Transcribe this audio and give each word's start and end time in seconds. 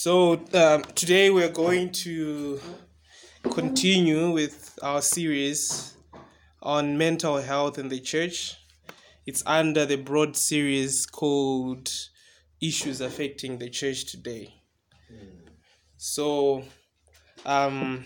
So 0.00 0.34
um, 0.54 0.84
today 0.94 1.28
we're 1.28 1.48
going 1.48 1.90
to 2.04 2.60
continue 3.42 4.30
with 4.30 4.78
our 4.80 5.02
series 5.02 5.96
on 6.62 6.96
mental 6.96 7.38
health 7.38 7.80
in 7.80 7.88
the 7.88 7.98
church. 7.98 8.54
It's 9.26 9.42
under 9.44 9.84
the 9.86 9.96
broad 9.96 10.36
series 10.36 11.04
called 11.04 11.90
Issues 12.60 13.00
Affecting 13.00 13.58
the 13.58 13.68
Church 13.70 14.04
Today. 14.04 14.54
So, 15.96 16.62
um, 17.44 18.04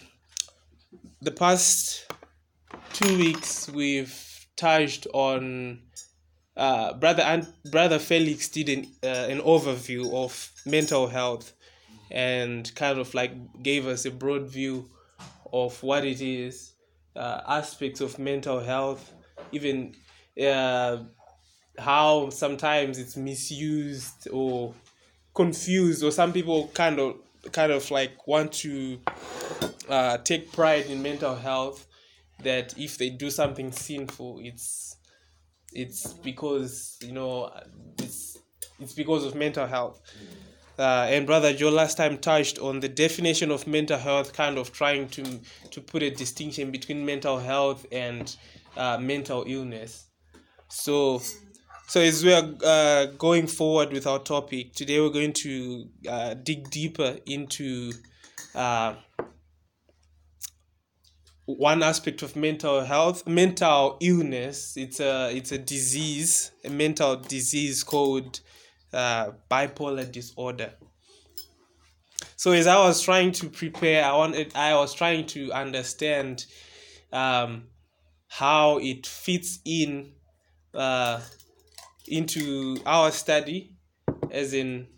the 1.20 1.32
past 1.32 2.10
two 2.94 3.18
weeks 3.18 3.68
we've 3.68 4.46
touched 4.56 5.06
on 5.12 5.82
uh, 6.56 6.94
brother 6.94 7.22
and 7.22 7.46
brother 7.70 7.98
Felix 7.98 8.48
did 8.48 8.70
an, 8.70 8.86
uh, 9.04 9.26
an 9.28 9.42
overview 9.42 10.10
of 10.14 10.52
mental 10.64 11.06
health 11.08 11.52
and 12.12 12.72
kind 12.74 12.98
of 12.98 13.12
like 13.14 13.32
gave 13.62 13.86
us 13.86 14.04
a 14.04 14.10
broad 14.10 14.46
view 14.46 14.88
of 15.52 15.82
what 15.82 16.04
it 16.04 16.20
is, 16.20 16.72
uh, 17.16 17.40
aspects 17.48 18.00
of 18.00 18.18
mental 18.18 18.60
health, 18.60 19.12
even 19.50 19.94
uh, 20.46 20.98
how 21.78 22.30
sometimes 22.30 22.98
it's 22.98 23.16
misused 23.16 24.28
or 24.30 24.74
confused, 25.34 26.04
or 26.04 26.10
some 26.10 26.32
people 26.32 26.68
kind 26.74 26.98
of 26.98 27.16
kind 27.50 27.72
of 27.72 27.90
like 27.90 28.26
want 28.28 28.52
to 28.52 29.00
uh, 29.88 30.18
take 30.18 30.52
pride 30.52 30.86
in 30.86 31.02
mental 31.02 31.34
health 31.34 31.86
that 32.42 32.76
if 32.78 32.98
they 32.98 33.08
do 33.10 33.30
something 33.30 33.72
sinful, 33.72 34.38
it's 34.42 34.96
it's 35.72 36.12
because 36.12 36.98
you 37.00 37.12
know 37.12 37.50
it's 37.98 38.38
it's 38.80 38.92
because 38.92 39.24
of 39.24 39.34
mental 39.34 39.66
health. 39.66 40.00
Uh, 40.82 41.06
and 41.10 41.26
brother 41.26 41.52
Joe 41.52 41.70
last 41.70 41.96
time 41.96 42.18
touched 42.18 42.58
on 42.58 42.80
the 42.80 42.88
definition 42.88 43.52
of 43.52 43.68
mental 43.68 43.98
health, 43.98 44.32
kind 44.32 44.58
of 44.58 44.72
trying 44.72 45.06
to 45.10 45.38
to 45.70 45.80
put 45.80 46.02
a 46.02 46.10
distinction 46.10 46.72
between 46.72 47.06
mental 47.06 47.38
health 47.38 47.86
and 47.92 48.34
uh, 48.76 48.98
mental 48.98 49.44
illness. 49.46 50.08
So, 50.68 51.22
so 51.86 52.00
as 52.00 52.24
we 52.24 52.32
are 52.34 52.48
uh, 52.64 53.06
going 53.16 53.46
forward 53.46 53.92
with 53.92 54.08
our 54.08 54.18
topic 54.18 54.72
today, 54.74 54.98
we're 54.98 55.10
going 55.10 55.34
to 55.34 55.84
uh, 56.08 56.34
dig 56.34 56.68
deeper 56.70 57.16
into 57.26 57.92
uh, 58.56 58.96
one 61.46 61.84
aspect 61.84 62.22
of 62.22 62.34
mental 62.34 62.80
health, 62.80 63.24
mental 63.28 63.98
illness. 64.00 64.76
It's 64.76 64.98
a 64.98 65.30
it's 65.32 65.52
a 65.52 65.58
disease, 65.58 66.50
a 66.64 66.70
mental 66.70 67.14
disease 67.18 67.84
called 67.84 68.40
uh, 68.92 69.32
bipolar 69.50 70.10
disorder. 70.10 70.72
So 72.36 72.52
as 72.52 72.66
I 72.66 72.76
was 72.76 73.00
trying 73.02 73.32
to 73.32 73.48
prepare, 73.48 74.04
I 74.04 74.16
wanted 74.16 74.54
I 74.54 74.74
was 74.74 74.94
trying 74.94 75.26
to 75.28 75.52
understand 75.52 76.46
um, 77.12 77.64
how 78.28 78.78
it 78.78 79.06
fits 79.06 79.60
in 79.64 80.12
uh, 80.74 81.20
into 82.06 82.78
our 82.86 83.10
study, 83.10 83.76
as 84.30 84.54
in 84.54 84.88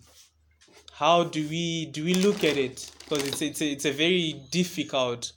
how 0.92 1.24
do 1.24 1.46
we 1.48 1.86
do 1.86 2.04
we 2.04 2.14
look 2.14 2.44
at 2.44 2.56
it 2.56 2.90
because 3.00 3.26
it's 3.26 3.42
it's 3.42 3.60
a, 3.60 3.72
it's 3.72 3.84
a 3.84 3.92
very 3.92 4.40
difficult 4.50 5.32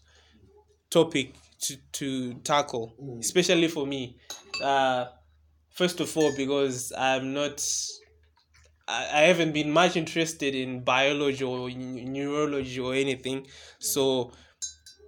topic 0.89 1.36
to, 1.59 1.77
to 1.92 2.33
tackle, 2.36 2.94
especially 3.19 3.67
for 3.67 3.86
me. 3.86 4.17
Uh, 4.61 5.05
first 5.73 5.99
of 5.99 6.16
all, 6.17 6.36
because 6.36 6.92
I'm 6.97 7.33
not, 7.33 7.66
I, 8.88 9.07
I 9.13 9.21
haven't 9.21 9.53
been 9.53 9.71
much 9.71 9.95
interested 9.95 10.55
in 10.55 10.81
biology 10.81 11.43
or 11.43 11.69
neurology 11.69 12.80
or 12.80 12.93
anything. 12.93 13.48
So, 13.80 14.31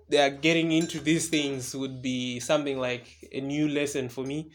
they 0.09 0.17
are 0.17 0.31
getting 0.31 0.71
into 0.71 0.99
these 0.99 1.29
things 1.29 1.75
would 1.75 2.01
be 2.01 2.39
something 2.39 2.79
like 2.79 3.07
a 3.31 3.41
new 3.41 3.69
lesson 3.69 4.09
for 4.09 4.25
me, 4.25 4.51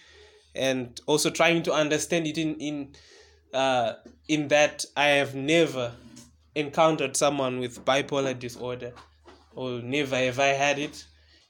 and 0.54 1.00
also 1.06 1.30
trying 1.30 1.62
to 1.62 1.72
understand 1.72 2.26
it 2.26 2.36
in 2.38 2.56
in 2.56 2.92
uh, 3.54 3.94
in 4.28 4.48
that 4.48 4.84
I 4.96 5.06
have 5.06 5.34
never 5.34 5.92
encountered 6.56 7.16
someone 7.16 7.60
with 7.60 7.84
bipolar 7.84 8.38
disorder, 8.38 8.92
or 9.54 9.80
never 9.80 10.16
have 10.16 10.40
I 10.40 10.48
had 10.48 10.78
it. 10.78 11.04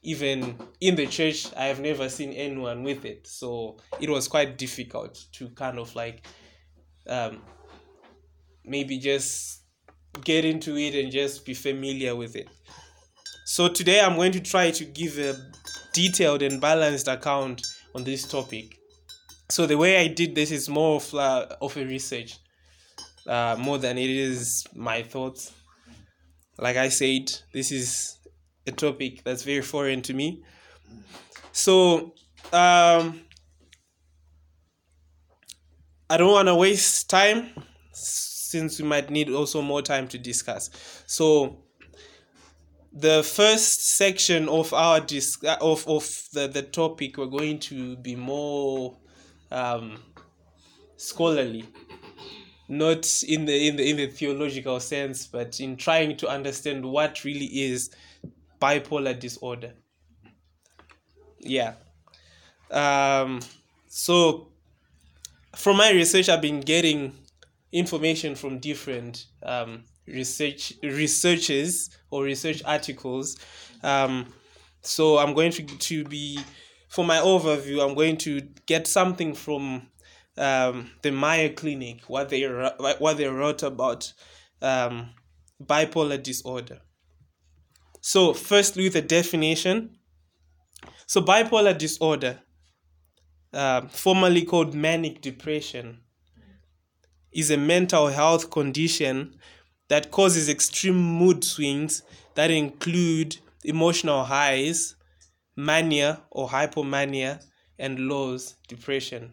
Even 0.06 0.58
in 0.82 0.96
the 0.96 1.06
church 1.06 1.46
i 1.56 1.64
have 1.64 1.80
never 1.80 2.10
seen 2.10 2.34
anyone 2.34 2.82
with 2.82 3.06
it. 3.06 3.26
So 3.26 3.78
it 3.98 4.10
was 4.10 4.28
quite 4.28 4.58
difficult 4.58 5.18
to 5.32 5.48
kind 5.48 5.78
of 5.78 5.96
like 5.96 6.26
um, 7.08 7.40
maybe 8.64 8.98
just 8.98 9.62
get 10.22 10.44
into 10.44 10.76
it 10.76 10.94
and 10.94 11.10
just 11.12 11.44
be 11.44 11.54
familiar 11.54 12.14
with 12.14 12.36
it. 12.36 12.48
So 13.44 13.68
today 13.68 14.00
i'm 14.00 14.16
going 14.16 14.32
to 14.32 14.40
try 14.40 14.70
to 14.70 14.84
give 14.84 15.18
a 15.18 15.34
detailed 15.92 16.42
and 16.42 16.60
balanced 16.60 17.08
account 17.08 17.62
on 17.94 18.04
this 18.04 18.26
topic. 18.26 18.78
So 19.50 19.66
the 19.66 19.76
way 19.76 19.98
i 19.98 20.08
did 20.08 20.34
this 20.34 20.50
is 20.50 20.68
more 20.68 20.96
of, 20.96 21.14
uh, 21.14 21.46
of 21.60 21.76
a 21.76 21.84
research 21.84 22.38
uh, 23.26 23.56
more 23.58 23.78
than 23.78 23.98
it 23.98 24.10
is 24.10 24.64
my 24.74 25.02
thoughts. 25.02 25.52
Like 26.58 26.76
i 26.76 26.88
said 26.88 27.32
this 27.52 27.70
is 27.70 28.18
a 28.66 28.72
topic 28.72 29.22
that's 29.24 29.42
very 29.42 29.62
foreign 29.62 30.02
to 30.02 30.14
me. 30.14 30.42
So, 31.52 32.14
um, 32.52 33.20
I 36.10 36.16
don't 36.16 36.32
want 36.32 36.48
to 36.48 36.54
waste 36.54 37.08
time 37.08 37.50
since 38.54 38.80
we 38.80 38.86
might 38.86 39.10
need 39.10 39.28
also 39.28 39.60
more 39.60 39.82
time 39.82 40.06
to 40.08 40.18
discuss. 40.18 40.70
So, 41.06 41.58
the 42.92 43.24
first 43.24 43.96
section 43.96 44.48
of 44.48 44.72
our 44.72 45.00
dis- 45.00 45.42
of, 45.60 45.86
of 45.88 46.04
the, 46.32 46.46
the 46.46 46.62
topic 46.62 47.16
we're 47.16 47.26
going 47.26 47.58
to 47.58 47.96
be 47.96 48.14
more 48.14 48.96
um, 49.50 49.98
scholarly 50.96 51.64
not 52.68 53.04
in 53.26 53.44
the 53.44 53.68
in 53.68 53.76
the 53.76 53.90
in 53.90 53.96
the 53.96 54.06
theological 54.06 54.78
sense 54.78 55.26
but 55.26 55.58
in 55.58 55.76
trying 55.76 56.16
to 56.16 56.28
understand 56.28 56.84
what 56.84 57.24
really 57.24 57.46
is 57.46 57.90
bipolar 58.62 59.18
disorder. 59.18 59.72
Yeah. 61.40 61.74
Um, 62.70 63.40
so, 63.86 64.48
from 65.54 65.76
my 65.76 65.90
research, 65.90 66.28
I've 66.28 66.40
been 66.40 66.60
getting 66.60 67.12
information 67.74 68.34
from 68.34 68.58
different 68.58 69.26
um, 69.42 69.84
research 70.06 70.72
researchers 70.82 71.90
or 72.10 72.22
research 72.22 72.62
articles. 72.64 73.36
Um, 73.82 74.32
so 74.80 75.18
I'm 75.18 75.34
going 75.34 75.52
to 75.52 75.62
to 75.62 76.04
be 76.04 76.38
for 76.88 77.04
my 77.04 77.16
overview. 77.18 77.86
I'm 77.86 77.94
going 77.94 78.16
to 78.18 78.40
get 78.66 78.86
something 78.86 79.34
from 79.34 79.88
um, 80.38 80.90
the 81.02 81.10
Mayo 81.10 81.52
Clinic, 81.52 82.02
what 82.06 82.28
they 82.28 82.42
what 82.44 83.16
they 83.16 83.26
wrote 83.26 83.62
about 83.62 84.12
um, 84.62 85.10
bipolar 85.62 86.22
disorder. 86.22 86.80
So, 88.00 88.34
firstly, 88.34 88.88
the 88.88 89.02
definition. 89.02 89.96
So, 91.06 91.22
bipolar 91.22 91.76
disorder, 91.76 92.40
uh, 93.52 93.88
formerly 93.88 94.44
called 94.44 94.74
manic 94.74 95.20
depression, 95.20 96.00
is 97.34 97.50
a 97.50 97.56
mental 97.56 98.08
health 98.08 98.50
condition 98.50 99.34
that 99.88 100.10
causes 100.10 100.48
extreme 100.48 100.96
mood 100.96 101.44
swings 101.44 102.02
that 102.34 102.50
include 102.50 103.36
emotional 103.64 104.24
highs, 104.24 104.96
mania 105.56 106.22
or 106.30 106.48
hypomania, 106.48 107.42
and 107.78 107.98
lows, 108.08 108.56
depression. 108.68 109.32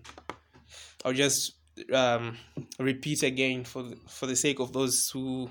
I'll 1.06 1.14
just 1.14 1.54
um, 1.94 2.38
repeat 2.80 3.24
again 3.24 3.64
for 3.64 3.84
the, 3.84 3.96
for 4.08 4.26
the 4.28 4.36
sake 4.36 4.60
of 4.60 4.74
those 4.74 5.10
who 5.10 5.50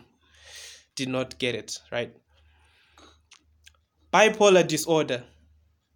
did 0.96 1.08
not 1.08 1.38
get 1.38 1.54
it, 1.54 1.78
right? 1.90 2.14
bipolar 4.12 4.66
disorder, 4.66 5.24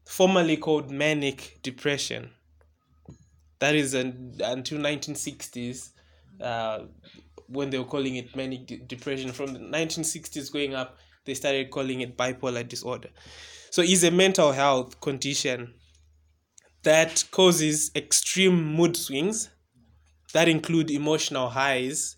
formerly 0.07 0.57
called 0.57 0.91
manic 0.91 1.59
depression. 1.63 2.31
That 3.59 3.75
is 3.75 3.95
an, 3.95 4.37
until 4.45 4.79
1960s, 4.79 5.91
uh, 6.41 6.87
when 7.49 7.71
they 7.71 7.79
were 7.79 7.85
calling 7.85 8.17
it 8.17 8.35
manic 8.37 8.67
de- 8.67 8.79
depression. 8.79 9.33
From 9.33 9.53
the 9.53 9.61
1960s 9.61 10.51
going 10.51 10.75
up, 10.75 10.99
they 11.25 11.35
started 11.35 11.71
calling 11.71 12.01
it 12.01 12.17
bipolar 12.17 12.67
disorder. 12.67 13.11
So 13.71 13.83
it's 13.83 14.03
a 14.05 14.11
mental 14.11 14.53
health 14.53 15.01
condition 15.01 15.75
that 16.85 17.25
causes 17.33 17.91
extreme 17.97 18.63
mood 18.77 18.97
swings 18.97 19.51
that 20.35 20.49
include 20.49 20.91
emotional 20.91 21.51
highs. 21.51 22.17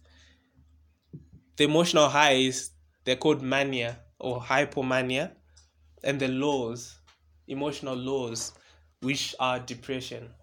The 1.56 1.64
emotional 1.64 2.08
highs, 2.08 2.70
they're 3.04 3.16
called 3.16 3.42
mania 3.42 4.00
or 4.18 4.40
hypomania 4.40 5.36
and 6.04 6.20
the 6.20 6.28
lows, 6.28 7.00
emotional 7.48 7.96
lows, 7.96 8.52
which 9.00 9.34
are 9.40 9.60
depression. 9.60 10.34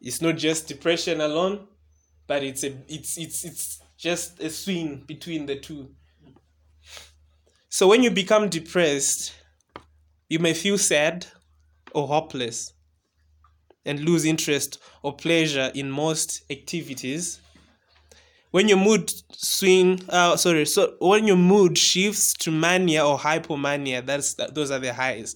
It's 0.00 0.20
not 0.22 0.36
just 0.36 0.68
depression 0.68 1.20
alone, 1.20 1.66
but 2.26 2.42
it's 2.42 2.64
a 2.64 2.76
it's 2.88 3.16
it's 3.18 3.44
it's 3.44 3.80
just 3.96 4.40
a 4.40 4.50
swing 4.50 5.04
between 5.06 5.46
the 5.46 5.56
two. 5.56 5.90
So 7.68 7.88
when 7.88 8.02
you 8.02 8.10
become 8.10 8.48
depressed, 8.48 9.34
you 10.28 10.38
may 10.38 10.54
feel 10.54 10.78
sad 10.78 11.26
or 11.92 12.06
hopeless 12.06 12.72
and 13.84 14.00
lose 14.00 14.24
interest 14.24 14.78
or 15.02 15.14
pleasure 15.14 15.70
in 15.74 15.90
most 15.90 16.42
activities. 16.50 17.40
When 18.50 18.68
your 18.68 18.78
mood 18.78 19.12
swing, 19.32 20.00
uh, 20.08 20.36
sorry, 20.36 20.66
so 20.66 20.94
when 21.00 21.26
your 21.26 21.36
mood 21.36 21.76
shifts 21.76 22.32
to 22.34 22.52
mania 22.52 23.04
or 23.04 23.18
hypomania, 23.18 24.06
that's 24.06 24.34
those 24.34 24.70
are 24.70 24.78
the 24.78 24.94
highs. 24.94 25.34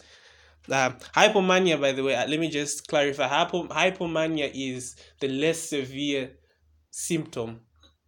Uh, 0.71 0.91
hypomania, 1.17 1.81
by 1.81 1.93
the 1.93 2.05
way, 2.05 2.15
uh, 2.15 2.29
let 2.29 2.39
me 2.39 2.49
just 2.49 2.87
clarify. 2.87 3.27
Hypo, 3.27 3.67
hypomania 3.67 4.51
is 4.55 4.95
the 5.19 5.29
less 5.29 5.59
severe 5.59 6.31
symptom 6.91 7.61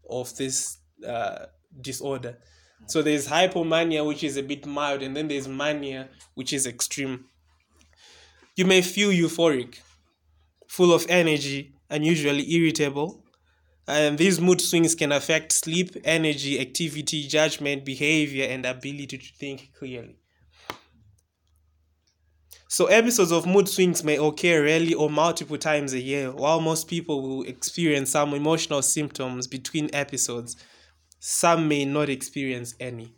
of 0.08 0.34
this 0.36 0.78
uh, 1.06 1.46
disorder. 1.80 2.38
So 2.86 3.02
there's 3.02 3.28
hypomania, 3.28 4.06
which 4.06 4.24
is 4.24 4.36
a 4.36 4.42
bit 4.42 4.66
mild, 4.66 5.02
and 5.02 5.16
then 5.16 5.28
there's 5.28 5.46
mania, 5.46 6.08
which 6.34 6.52
is 6.52 6.66
extreme. 6.66 7.26
You 8.56 8.64
may 8.64 8.82
feel 8.82 9.10
euphoric, 9.10 9.78
full 10.68 10.92
of 10.92 11.06
energy, 11.08 11.74
unusually 11.88 12.52
irritable. 12.52 13.24
And 13.86 14.16
these 14.18 14.40
mood 14.40 14.60
swings 14.60 14.94
can 14.94 15.10
affect 15.10 15.52
sleep, 15.52 15.96
energy, 16.04 16.60
activity, 16.60 17.26
judgment, 17.26 17.84
behavior, 17.84 18.46
and 18.48 18.64
ability 18.64 19.18
to 19.18 19.32
think 19.38 19.72
clearly. 19.76 20.16
So, 22.72 22.86
episodes 22.86 23.32
of 23.32 23.48
mood 23.48 23.68
swings 23.68 24.04
may 24.04 24.16
occur 24.16 24.62
rarely 24.62 24.94
or 24.94 25.10
multiple 25.10 25.58
times 25.58 25.92
a 25.92 25.98
year, 25.98 26.30
while 26.30 26.60
most 26.60 26.86
people 26.86 27.20
will 27.20 27.42
experience 27.42 28.12
some 28.12 28.32
emotional 28.32 28.80
symptoms 28.80 29.48
between 29.48 29.90
episodes. 29.92 30.54
Some 31.18 31.66
may 31.66 31.84
not 31.84 32.08
experience 32.08 32.76
any. 32.78 33.12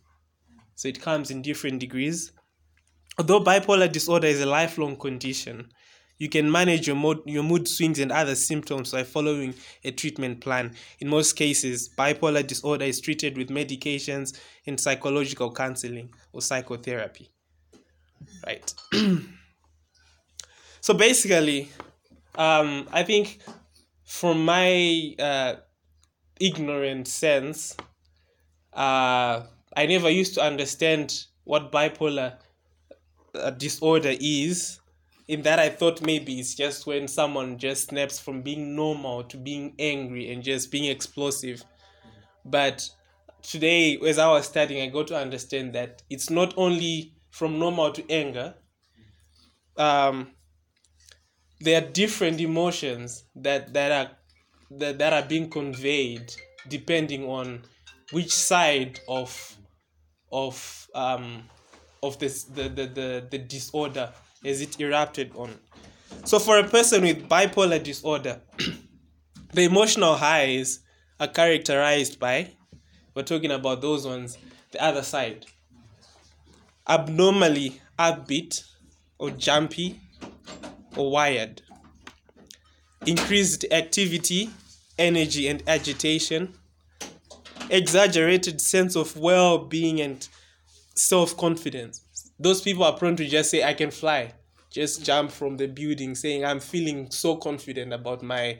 So, 0.75 0.89
it 0.89 1.03
comes 1.03 1.31
in 1.31 1.43
different 1.43 1.81
degrees. 1.81 2.33
Although 3.19 3.45
bipolar 3.45 3.93
disorder 3.93 4.27
is 4.27 4.41
a 4.41 4.47
lifelong 4.47 4.97
condition, 4.97 5.71
you 6.17 6.31
can 6.31 6.51
manage 6.51 6.87
your 6.87 6.97
mood, 6.97 7.19
your 7.27 7.43
mood 7.43 7.69
swings 7.69 7.99
and 7.99 8.11
other 8.11 8.35
symptoms 8.35 8.93
by 8.93 9.05
following 9.05 9.53
a 9.85 9.91
treatment 9.91 10.41
plan. 10.41 10.75
In 10.99 11.09
most 11.09 11.35
cases, 11.35 11.91
bipolar 11.99 12.47
disorder 12.47 12.87
is 12.87 13.03
treated 13.03 13.37
with 13.37 13.51
medications 13.51 14.35
and 14.67 14.81
psychological 14.81 15.53
counseling 15.53 16.09
or 16.33 16.41
psychotherapy. 16.41 17.29
Right. 18.47 18.75
so 20.83 20.95
basically, 20.95 21.71
um, 22.35 22.89
I 22.93 23.05
think 23.05 23.39
from 24.05 24.45
my 24.45 25.15
uh, 25.19 25.55
ignorant 26.41 27.07
sense, 27.07 27.77
uh, 28.73 29.45
I 29.77 29.87
never 29.87 30.11
used 30.11 30.35
to 30.35 30.43
understand 30.43 31.25
what 31.45 31.71
bipolar 31.71 32.37
uh, 33.35 33.51
disorder 33.51 34.15
is 34.21 34.81
in 35.29 35.43
that 35.43 35.61
I 35.61 35.69
thought 35.69 36.03
maybe 36.03 36.41
it's 36.41 36.57
just 36.57 36.85
when 36.85 37.07
someone 37.07 37.59
just 37.59 37.91
snaps 37.91 38.19
from 38.19 38.43
being 38.43 38.75
normal 38.75 39.23
to 39.25 39.37
being 39.37 39.75
angry 39.79 40.33
and 40.33 40.43
just 40.43 40.73
being 40.73 40.91
explosive. 40.91 41.63
But 42.45 42.89
today, 43.41 43.99
as 44.05 44.19
I 44.19 44.29
was 44.29 44.47
studying, 44.47 44.83
I 44.83 44.93
got 44.93 45.07
to 45.07 45.17
understand 45.17 45.75
that 45.75 46.03
it's 46.11 46.29
not 46.29 46.55
only 46.57 47.15
from 47.31 47.61
normal 47.61 47.93
to 47.93 48.11
anger. 48.11 48.55
Um, 49.77 50.33
there 51.63 51.83
are 51.83 51.87
different 51.87 52.41
emotions 52.41 53.25
that, 53.37 53.73
that 53.73 53.93
are 53.93 54.11
that, 54.79 54.99
that 54.99 55.13
are 55.13 55.29
being 55.29 55.51
conveyed 55.51 56.33
depending 56.69 57.25
on 57.25 57.63
which 58.11 58.33
side 58.33 59.01
of 59.09 59.57
of 60.31 60.89
um 60.95 61.43
of 62.03 62.19
this 62.19 62.45
the, 62.45 62.69
the, 62.69 62.87
the, 62.87 63.27
the 63.31 63.39
disorder 63.39 64.11
is 64.43 64.61
it 64.61 64.81
erupted 64.81 65.31
on. 65.37 65.57
So 66.25 66.39
for 66.39 66.59
a 66.59 66.69
person 66.69 67.03
with 67.03 67.29
bipolar 67.29 67.83
disorder, 67.83 68.41
the 69.53 69.63
emotional 69.63 70.17
highs 70.17 70.81
are 71.21 71.29
characterized 71.29 72.19
by 72.19 72.51
we're 73.15 73.23
talking 73.23 73.51
about 73.51 73.83
those 73.83 74.07
ones, 74.07 74.39
the 74.71 74.83
other 74.83 75.03
side. 75.03 75.45
Abnormally 76.89 77.81
upbeat 77.99 78.65
or 79.19 79.31
jumpy 79.31 80.01
or 80.97 81.11
wired. 81.11 81.63
Increased 83.07 83.65
activity, 83.71 84.51
energy 84.99 85.49
and 85.49 85.63
agitation. 85.67 86.55
Exaggerated 87.71 88.61
sense 88.61 88.97
of 88.97 89.17
well 89.17 89.59
being 89.59 90.01
and 90.01 90.29
self 90.95 91.37
confidence. 91.37 92.03
Those 92.39 92.61
people 92.61 92.85
are 92.85 92.97
prone 92.97 93.17
to 93.17 93.27
just 93.27 93.51
say, 93.51 93.63
I 93.63 93.75
can 93.75 93.91
fly. 93.91 94.35
Just 94.71 95.05
jump 95.05 95.31
from 95.31 95.57
the 95.57 95.67
building 95.67 96.15
saying, 96.15 96.45
I'm 96.45 96.61
feeling 96.61 97.11
so 97.11 97.37
confident 97.37 97.93
about 97.93 98.23
my 98.23 98.59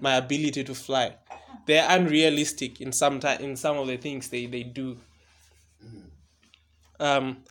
my 0.00 0.16
ability 0.16 0.64
to 0.64 0.74
fly. 0.74 1.14
They're 1.66 1.86
unrealistic 1.88 2.80
in 2.80 2.92
some 2.92 3.20
time 3.20 3.40
in 3.40 3.56
some 3.56 3.76
of 3.78 3.86
the 3.86 3.96
things 3.96 4.28
they, 4.28 4.46
they 4.46 4.62
do. 4.62 4.98
Um, 7.00 7.44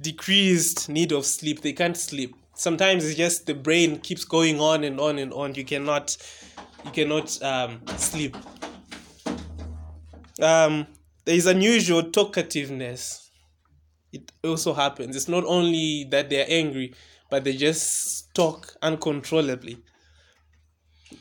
decreased 0.00 0.88
need 0.88 1.12
of 1.12 1.26
sleep. 1.26 1.62
They 1.62 1.72
can't 1.72 1.96
sleep. 1.96 2.34
Sometimes 2.58 3.04
it's 3.04 3.16
just 3.16 3.46
the 3.46 3.54
brain 3.54 3.98
keeps 4.00 4.24
going 4.24 4.60
on 4.60 4.84
and 4.84 5.00
on 5.00 5.18
and 5.18 5.32
on. 5.32 5.54
You 5.54 5.64
cannot 5.64 6.16
you 6.84 6.90
cannot 6.90 7.42
um, 7.42 7.80
sleep. 7.96 8.36
Um, 10.40 10.86
there 11.24 11.34
is 11.34 11.46
unusual 11.46 12.02
talkativeness 12.02 13.28
it 14.12 14.32
also 14.44 14.72
happens. 14.74 15.16
It's 15.16 15.28
not 15.28 15.44
only 15.44 16.06
that 16.10 16.30
they're 16.30 16.46
angry, 16.48 16.94
but 17.30 17.44
they 17.44 17.54
just 17.56 18.34
talk 18.34 18.74
uncontrollably. 18.82 19.78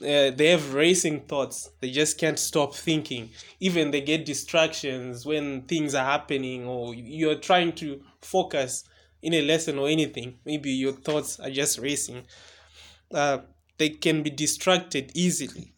Uh, 0.01 0.31
they 0.31 0.49
have 0.49 0.73
racing 0.73 1.21
thoughts. 1.21 1.69
They 1.81 1.91
just 1.91 2.17
can't 2.17 2.37
stop 2.37 2.75
thinking. 2.75 3.29
Even 3.59 3.91
they 3.91 4.01
get 4.01 4.25
distractions 4.25 5.25
when 5.25 5.63
things 5.63 5.95
are 5.95 6.05
happening 6.05 6.65
or 6.65 6.93
you're 6.93 7.39
trying 7.39 7.73
to 7.73 8.01
focus 8.21 8.83
in 9.21 9.33
a 9.33 9.41
lesson 9.41 9.77
or 9.79 9.87
anything. 9.87 10.39
Maybe 10.45 10.71
your 10.71 10.93
thoughts 10.93 11.39
are 11.39 11.49
just 11.49 11.79
racing. 11.79 12.23
Uh, 13.13 13.39
they 13.77 13.89
can 13.89 14.23
be 14.23 14.29
distracted 14.29 15.11
easily. 15.13 15.73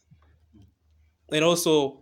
And 1.31 1.44
also 1.44 1.99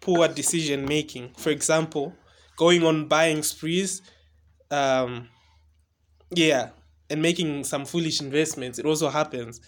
poor 0.00 0.28
decision 0.28 0.84
making. 0.86 1.34
For 1.36 1.50
example, 1.50 2.14
going 2.56 2.84
on 2.84 3.06
buying 3.08 3.42
sprees 3.42 4.02
um, 4.72 5.28
yeah, 6.30 6.70
and 7.10 7.20
making 7.20 7.64
some 7.64 7.84
foolish 7.84 8.20
investments. 8.20 8.78
It 8.78 8.86
also 8.86 9.10
happens. 9.10 9.60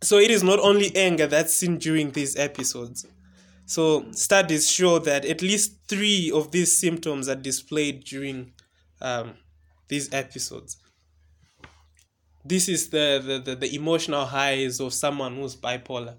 So 0.00 0.18
it 0.18 0.30
is 0.30 0.44
not 0.44 0.60
only 0.60 0.94
anger 0.94 1.26
that's 1.26 1.56
seen 1.56 1.78
during 1.78 2.12
these 2.12 2.36
episodes. 2.36 3.04
So 3.66 4.10
studies 4.12 4.70
show 4.70 5.00
that 5.00 5.24
at 5.24 5.42
least 5.42 5.72
three 5.88 6.30
of 6.32 6.52
these 6.52 6.78
symptoms 6.78 7.28
are 7.28 7.34
displayed 7.34 8.04
during 8.04 8.52
um, 9.00 9.34
these 9.88 10.12
episodes. 10.12 10.76
This 12.44 12.68
is 12.68 12.88
the, 12.90 13.22
the, 13.24 13.38
the, 13.38 13.56
the 13.56 13.74
emotional 13.74 14.24
highs 14.24 14.80
of 14.80 14.92
someone 14.92 15.36
who's 15.36 15.56
bipolar. 15.56 16.16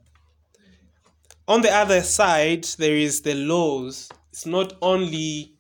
On 1.48 1.62
the 1.62 1.72
other 1.72 2.02
side, 2.02 2.64
there 2.78 2.96
is 2.96 3.22
the 3.22 3.34
lows. 3.34 4.10
It's 4.32 4.46
not 4.46 4.74
only 4.82 5.56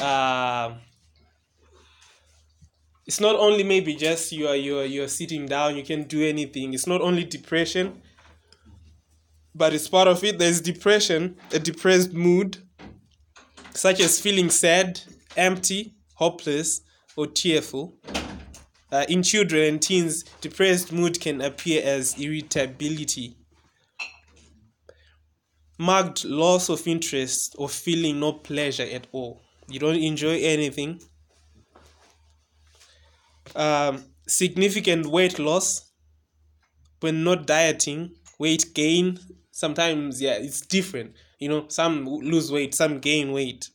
uh, 0.00 0.74
it's 3.06 3.20
not 3.20 3.36
only 3.36 3.62
maybe 3.62 3.94
just 3.94 4.32
you 4.32 4.48
are 4.48 4.56
you 4.56 4.78
are 4.80 4.84
you're 4.84 5.08
sitting 5.08 5.46
down 5.46 5.76
you 5.76 5.82
can't 5.82 6.08
do 6.08 6.22
anything 6.26 6.74
it's 6.74 6.86
not 6.86 7.00
only 7.00 7.24
depression 7.24 8.02
but 9.54 9.72
it's 9.72 9.88
part 9.88 10.08
of 10.08 10.22
it 10.24 10.38
there's 10.38 10.60
depression 10.60 11.36
a 11.52 11.58
depressed 11.58 12.12
mood 12.12 12.58
such 13.72 14.00
as 14.00 14.20
feeling 14.20 14.50
sad 14.50 15.00
empty 15.36 15.94
hopeless 16.16 16.80
or 17.16 17.26
tearful. 17.26 17.98
Uh, 18.92 19.04
in 19.08 19.22
children 19.22 19.62
and 19.64 19.82
teens 19.82 20.22
depressed 20.40 20.92
mood 20.92 21.20
can 21.20 21.40
appear 21.40 21.82
as 21.84 22.18
irritability. 22.20 23.36
Marked 25.78 26.24
loss 26.24 26.68
of 26.68 26.86
interest 26.86 27.54
or 27.58 27.68
feeling 27.68 28.20
no 28.20 28.32
pleasure 28.32 28.86
at 28.90 29.06
all. 29.12 29.42
You 29.68 29.78
don't 29.80 29.96
enjoy 29.96 30.38
anything. 30.40 31.00
Um, 33.54 34.04
significant 34.26 35.06
weight 35.06 35.38
loss. 35.38 35.90
When 37.00 37.24
not 37.24 37.46
dieting 37.46 38.14
weight 38.38 38.72
gain. 38.74 39.18
Sometimes 39.50 40.20
yeah 40.20 40.34
it's 40.34 40.60
different. 40.60 41.12
You 41.38 41.48
know 41.48 41.66
some 41.68 42.06
lose 42.06 42.50
weight 42.50 42.74
some 42.74 42.98
gain 43.00 43.32
weight 43.32 43.68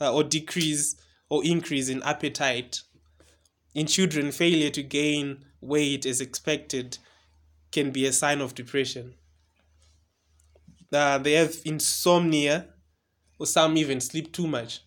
uh, 0.00 0.12
or 0.12 0.24
decrease 0.24 0.96
or 1.32 1.44
increase 1.44 1.88
in 1.88 2.02
appetite 2.02 2.82
in 3.74 3.86
children 3.86 4.30
failure 4.30 4.70
to 4.70 4.82
gain 4.82 5.24
weight 5.60 6.04
as 6.04 6.20
expected 6.20 6.98
can 7.70 7.90
be 7.90 8.04
a 8.06 8.12
sign 8.12 8.40
of 8.40 8.54
depression 8.54 9.14
uh, 10.92 11.18
they 11.18 11.32
have 11.32 11.56
insomnia, 11.64 12.66
or 13.38 13.46
some 13.46 13.76
even 13.76 14.00
sleep 14.00 14.32
too 14.32 14.46
much. 14.46 14.82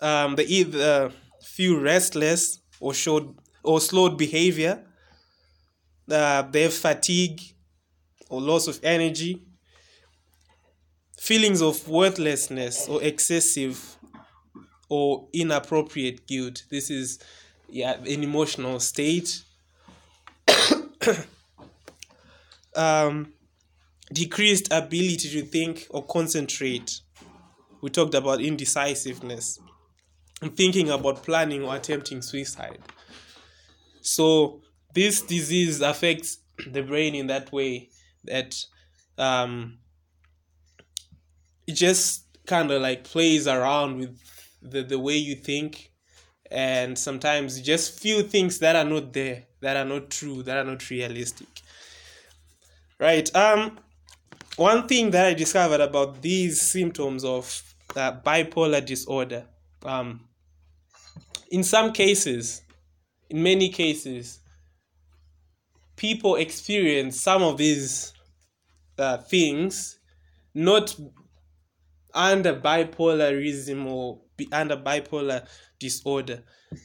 Um, 0.00 0.36
they 0.36 0.44
either 0.44 1.12
feel 1.42 1.78
restless 1.80 2.60
or 2.80 2.94
showed 2.94 3.34
or 3.62 3.80
slowed 3.80 4.16
behavior. 4.16 4.86
Uh, 6.10 6.42
they 6.42 6.62
have 6.62 6.74
fatigue 6.74 7.40
or 8.28 8.40
loss 8.40 8.66
of 8.66 8.80
energy, 8.82 9.42
feelings 11.30 11.62
of 11.62 11.88
worthlessness 11.88 12.88
or 12.88 13.00
excessive 13.04 13.96
or 14.88 15.28
inappropriate 15.32 16.26
guilt. 16.26 16.64
This 16.70 16.90
is 16.90 17.20
yeah 17.68 17.92
an 18.00 18.24
emotional 18.24 18.80
state. 18.80 19.44
um, 22.74 23.32
decreased 24.12 24.72
ability 24.72 25.28
to 25.30 25.42
think 25.42 25.86
or 25.90 26.02
concentrate. 26.02 27.00
We 27.80 27.90
talked 27.90 28.16
about 28.16 28.40
indecisiveness 28.40 29.60
thinking 30.56 30.90
about 30.90 31.22
planning 31.22 31.62
or 31.62 31.76
attempting 31.76 32.22
suicide. 32.22 32.80
So 34.00 34.62
this 34.94 35.22
disease 35.22 35.80
affects 35.80 36.38
the 36.66 36.82
brain 36.82 37.14
in 37.14 37.28
that 37.28 37.52
way 37.52 37.90
that 38.24 38.56
um, 39.16 39.78
it 41.70 41.74
just 41.76 42.24
kind 42.46 42.70
of 42.70 42.82
like 42.82 43.04
plays 43.04 43.46
around 43.46 43.98
with 43.98 44.18
the, 44.60 44.82
the 44.82 44.98
way 44.98 45.16
you 45.16 45.36
think. 45.36 45.92
And 46.50 46.98
sometimes 46.98 47.58
you 47.58 47.64
just 47.64 48.00
feel 48.00 48.22
things 48.22 48.58
that 48.58 48.74
are 48.74 48.84
not 48.84 49.12
there 49.12 49.44
that 49.60 49.76
are 49.76 49.84
not 49.84 50.10
true 50.10 50.42
that 50.42 50.56
are 50.56 50.64
not 50.64 50.90
realistic. 50.90 51.48
Right 52.98 53.34
um 53.34 53.78
one 54.56 54.86
thing 54.88 55.10
that 55.10 55.26
i 55.26 55.32
discovered 55.32 55.80
about 55.80 56.20
these 56.20 56.60
symptoms 56.60 57.24
of 57.24 57.62
uh, 57.96 58.12
bipolar 58.20 58.84
disorder 58.84 59.46
um 59.84 60.20
in 61.50 61.62
some 61.62 61.92
cases 61.92 62.62
in 63.30 63.42
many 63.42 63.70
cases 63.70 64.40
people 65.96 66.36
experience 66.36 67.20
some 67.20 67.42
of 67.42 67.56
these 67.56 68.12
uh, 68.98 69.16
things 69.16 69.98
not 70.54 70.94
under 72.14 72.54
bipolarism 72.54 73.86
or 73.86 74.20
under 74.52 74.76
bipolar 74.76 75.46
disorder 75.78 76.42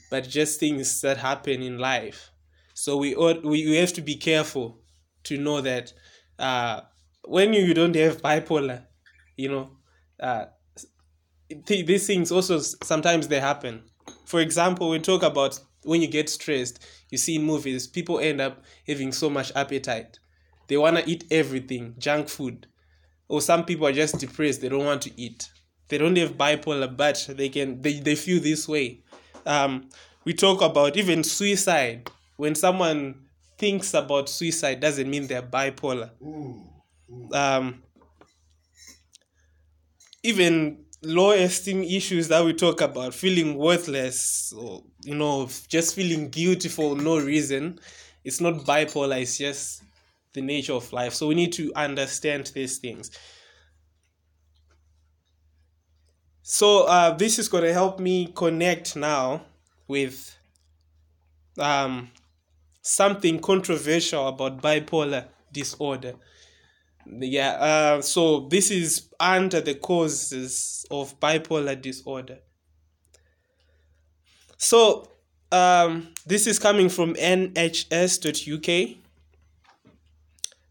but 0.10 0.28
just 0.28 0.60
things 0.60 1.02
that 1.02 1.18
happen 1.18 1.62
in 1.62 1.78
life. 1.78 2.32
So 2.74 2.98
we 2.98 3.16
ought, 3.16 3.44
we, 3.44 3.66
we 3.70 3.76
have 3.78 3.94
to 3.94 4.02
be 4.02 4.16
careful 4.16 4.80
to 5.24 5.38
know 5.38 5.62
that 5.62 5.94
uh, 6.40 6.82
when 7.24 7.54
you, 7.54 7.62
you 7.64 7.74
don't 7.74 7.96
have 7.96 8.22
bipolar 8.22 8.84
you 9.38 9.50
know 9.50 9.72
uh, 10.20 10.46
th- 11.66 11.86
these 11.86 12.08
things 12.08 12.32
also 12.32 12.60
sometimes 12.60 13.28
they 13.28 13.40
happen. 13.40 13.84
For 14.26 14.40
example 14.40 14.90
we 14.90 15.00
talk 15.00 15.24
about 15.24 15.60
when 15.84 16.02
you 16.02 16.08
get 16.08 16.30
stressed 16.30 16.84
you 17.10 17.18
see 17.18 17.36
in 17.36 17.44
movies 17.44 17.88
people 17.88 18.20
end 18.20 18.42
up 18.42 18.64
having 18.88 19.12
so 19.12 19.30
much 19.30 19.52
appetite. 19.56 20.20
They 20.68 20.78
want 20.78 20.98
to 20.98 21.10
eat 21.10 21.26
everything 21.32 21.96
junk 21.98 22.28
food 22.30 22.68
or 23.28 23.42
some 23.42 23.66
people 23.66 23.88
are 23.88 23.94
just 23.94 24.20
depressed 24.20 24.62
they 24.62 24.70
don't 24.70 24.86
want 24.86 25.02
to 25.04 25.22
eat. 25.22 25.50
They 25.88 25.98
don't 25.98 26.16
have 26.18 26.38
bipolar 26.38 26.96
but 26.96 27.26
they 27.30 27.50
can 27.50 27.82
they, 27.82 28.00
they 28.00 28.16
feel 28.16 28.42
this 28.42 28.68
way. 28.68 29.02
Um, 29.46 29.90
we 30.24 30.34
talk 30.34 30.62
about 30.62 30.98
even 30.98 31.24
suicide. 31.24 32.10
When 32.38 32.56
someone 32.56 33.26
thinks 33.58 33.94
about 33.94 34.28
suicide 34.30 34.80
doesn't 34.80 35.10
mean 35.10 35.28
they're 35.28 35.42
bipolar. 35.42 36.12
Um, 37.32 37.84
even 40.24 40.86
low 41.04 41.32
esteem 41.32 41.84
issues 41.84 42.28
that 42.30 42.44
we 42.44 42.54
talk 42.54 42.82
about 42.82 43.14
feeling 43.14 43.56
worthless 43.56 44.52
or 44.58 44.84
you 45.04 45.14
know 45.14 45.48
just 45.68 45.94
feeling 45.94 46.30
guilty 46.30 46.68
for 46.68 46.96
no 46.98 47.20
reason 47.20 47.80
it's 48.24 48.42
not 48.42 48.56
bipolar 48.66 49.22
it's 49.22 49.38
just 49.38 49.84
the 50.36 50.42
nature 50.42 50.74
of 50.74 50.94
life. 50.94 51.14
So 51.14 51.28
we 51.28 51.36
need 51.36 51.54
to 51.54 51.72
understand 51.76 52.52
these 52.54 52.78
things. 52.78 53.10
So 56.44 56.84
uh, 56.84 57.16
this 57.18 57.40
is 57.40 57.48
going 57.48 57.64
to 57.64 57.74
help 57.74 58.00
me 58.00 58.32
connect 58.36 58.96
now 58.96 59.42
with 59.88 60.38
um, 61.58 62.12
something 62.84 63.40
controversial 63.40 64.28
about 64.28 64.62
bipolar 64.62 65.26
disorder. 65.52 66.14
Yeah 67.08 67.52
uh, 67.52 68.02
so 68.02 68.48
this 68.50 68.72
is 68.72 69.10
under 69.20 69.62
the 69.62 69.76
causes 69.76 70.86
of 70.92 71.20
bipolar 71.20 71.80
disorder. 71.82 72.40
So 74.58 75.10
um, 75.52 76.10
this 76.26 76.48
is 76.48 76.60
coming 76.60 76.90
from 76.90 77.14
nhs.uk 77.16 78.98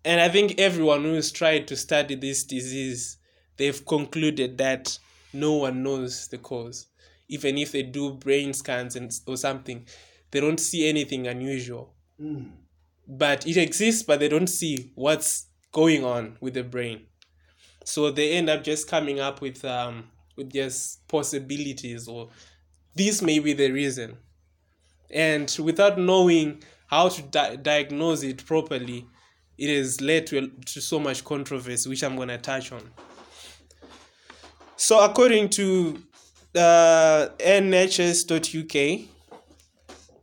and 0.05 0.21
i 0.21 0.29
think 0.29 0.59
everyone 0.59 1.03
who 1.03 1.15
has 1.15 1.33
tried 1.33 1.67
to 1.69 1.77
study 1.77 2.15
this 2.15 2.45
disease 2.45 3.19
they've 3.57 3.85
concluded 3.87 4.59
that 4.59 4.99
no 5.35 5.55
one 5.55 5.83
knows 5.83 6.29
the 6.29 6.39
cause. 6.39 6.87
Even 7.29 7.59
if 7.59 7.73
they 7.73 7.83
do 7.83 8.13
brain 8.15 8.53
scans 8.55 8.97
and 8.97 9.13
or 9.27 9.37
something 9.37 9.87
they 10.31 10.41
don't 10.41 10.61
see 10.61 10.89
anything 10.89 11.27
unusual. 11.27 11.95
Mm. 12.21 12.53
but 13.09 13.45
it 13.45 13.57
exists 13.57 14.05
but 14.05 14.21
they 14.21 14.29
don't 14.29 14.47
see 14.47 14.93
what's 14.95 15.47
going 15.73 16.05
on 16.05 16.37
with 16.41 16.55
the 16.55 16.63
brain. 16.63 17.07
So 17.85 18.13
they 18.13 18.33
end 18.33 18.49
up 18.49 18.63
just 18.63 18.89
coming 18.89 19.19
up 19.21 19.41
with 19.41 19.65
um 19.65 20.05
with 20.37 20.53
just 20.53 21.07
possibilities 21.09 22.07
or 22.09 22.29
this 22.95 23.21
may 23.21 23.41
be 23.41 23.53
the 23.53 23.71
reason. 23.73 24.17
And 25.11 25.55
without 25.61 25.99
knowing 25.99 26.63
how 26.87 27.09
to 27.09 27.23
di- 27.23 27.57
diagnose 27.57 28.23
it 28.23 28.45
properly 28.47 29.07
it 29.57 29.77
has 29.77 30.01
led 30.01 30.27
to, 30.27 30.49
to 30.67 30.81
so 30.81 30.99
much 30.99 31.25
controversy 31.25 31.89
which 31.89 32.03
i'm 32.03 32.17
going 32.17 32.29
to 32.29 32.39
touch 32.39 32.73
on 32.73 32.83
so 34.77 35.05
according 35.05 35.49
to 35.49 36.03
uh, 36.57 37.29
nhs.uk 37.39 39.09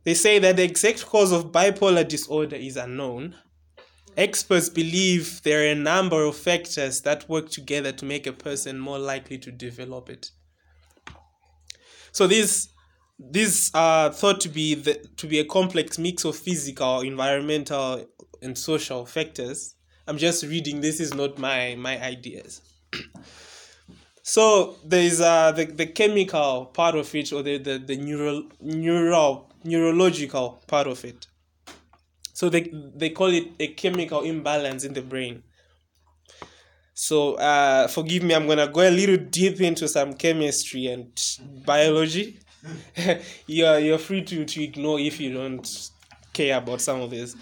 they 0.04 0.14
say 0.14 0.38
that 0.40 0.56
the 0.56 0.64
exact 0.64 1.06
cause 1.06 1.32
of 1.32 1.52
bipolar 1.52 2.06
disorder 2.06 2.56
is 2.56 2.76
unknown. 2.76 3.36
Experts 4.16 4.68
believe 4.68 5.42
there 5.42 5.62
are 5.62 5.72
a 5.72 5.74
number 5.74 6.24
of 6.24 6.36
factors 6.36 7.00
that 7.02 7.28
work 7.28 7.48
together 7.48 7.92
to 7.92 8.04
make 8.04 8.26
a 8.26 8.32
person 8.32 8.78
more 8.78 8.98
likely 8.98 9.38
to 9.38 9.50
develop 9.50 10.10
it. 10.10 10.30
So 12.10 12.26
these 12.26 12.68
these 13.18 13.70
are 13.74 14.12
thought 14.12 14.40
to 14.40 14.48
be 14.48 14.74
the, 14.74 14.94
to 15.16 15.28
be 15.28 15.38
a 15.38 15.44
complex 15.44 15.98
mix 15.98 16.24
of 16.24 16.36
physical, 16.36 17.00
environmental, 17.00 18.04
and 18.42 18.56
social 18.56 19.06
factors. 19.06 19.74
I'm 20.06 20.18
just 20.18 20.44
reading. 20.44 20.80
This 20.80 21.00
is 21.00 21.14
not 21.14 21.38
my 21.38 21.76
my 21.76 22.02
ideas. 22.02 22.60
so 24.22 24.76
there 24.84 25.02
is 25.02 25.20
uh 25.20 25.52
the, 25.52 25.64
the 25.64 25.86
chemical 25.86 26.66
part 26.66 26.94
of 26.94 27.12
it 27.14 27.32
or 27.32 27.42
the 27.42 27.58
the, 27.58 27.78
the 27.78 27.96
neural 27.96 28.44
neural 28.60 29.50
neurological 29.64 30.62
part 30.68 30.86
of 30.86 31.04
it 31.04 31.26
so 32.32 32.48
they 32.48 32.72
they 32.94 33.10
call 33.10 33.28
it 33.28 33.48
a 33.58 33.68
chemical 33.68 34.20
imbalance 34.22 34.84
in 34.84 34.92
the 34.94 35.02
brain 35.02 35.42
so 36.94 37.34
uh 37.34 37.88
forgive 37.88 38.22
me 38.22 38.34
i'm 38.34 38.46
gonna 38.46 38.68
go 38.68 38.80
a 38.80 38.90
little 38.90 39.16
deep 39.16 39.60
into 39.60 39.88
some 39.88 40.14
chemistry 40.14 40.86
and 40.86 41.20
biology 41.66 42.38
you're 43.48 43.78
you're 43.80 43.98
free 43.98 44.22
to, 44.22 44.44
to 44.44 44.62
ignore 44.62 45.00
if 45.00 45.20
you 45.20 45.32
don't 45.32 45.90
care 46.32 46.56
about 46.58 46.80
some 46.80 47.00
of 47.00 47.10
this 47.10 47.34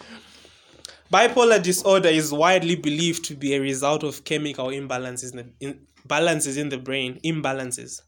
bipolar 1.13 1.63
disorder 1.63 2.09
is 2.09 2.33
widely 2.33 2.77
believed 2.77 3.25
to 3.25 3.35
be 3.35 3.55
a 3.55 3.61
result 3.61 4.03
of 4.03 4.25
chemical 4.25 4.69
imbalances 4.69 5.33
in, 5.33 5.37
the, 5.37 5.67
in 5.67 5.81
balances 6.07 6.57
in 6.57 6.69
the 6.69 6.79
brain 6.79 7.21
imbalances. 7.25 8.03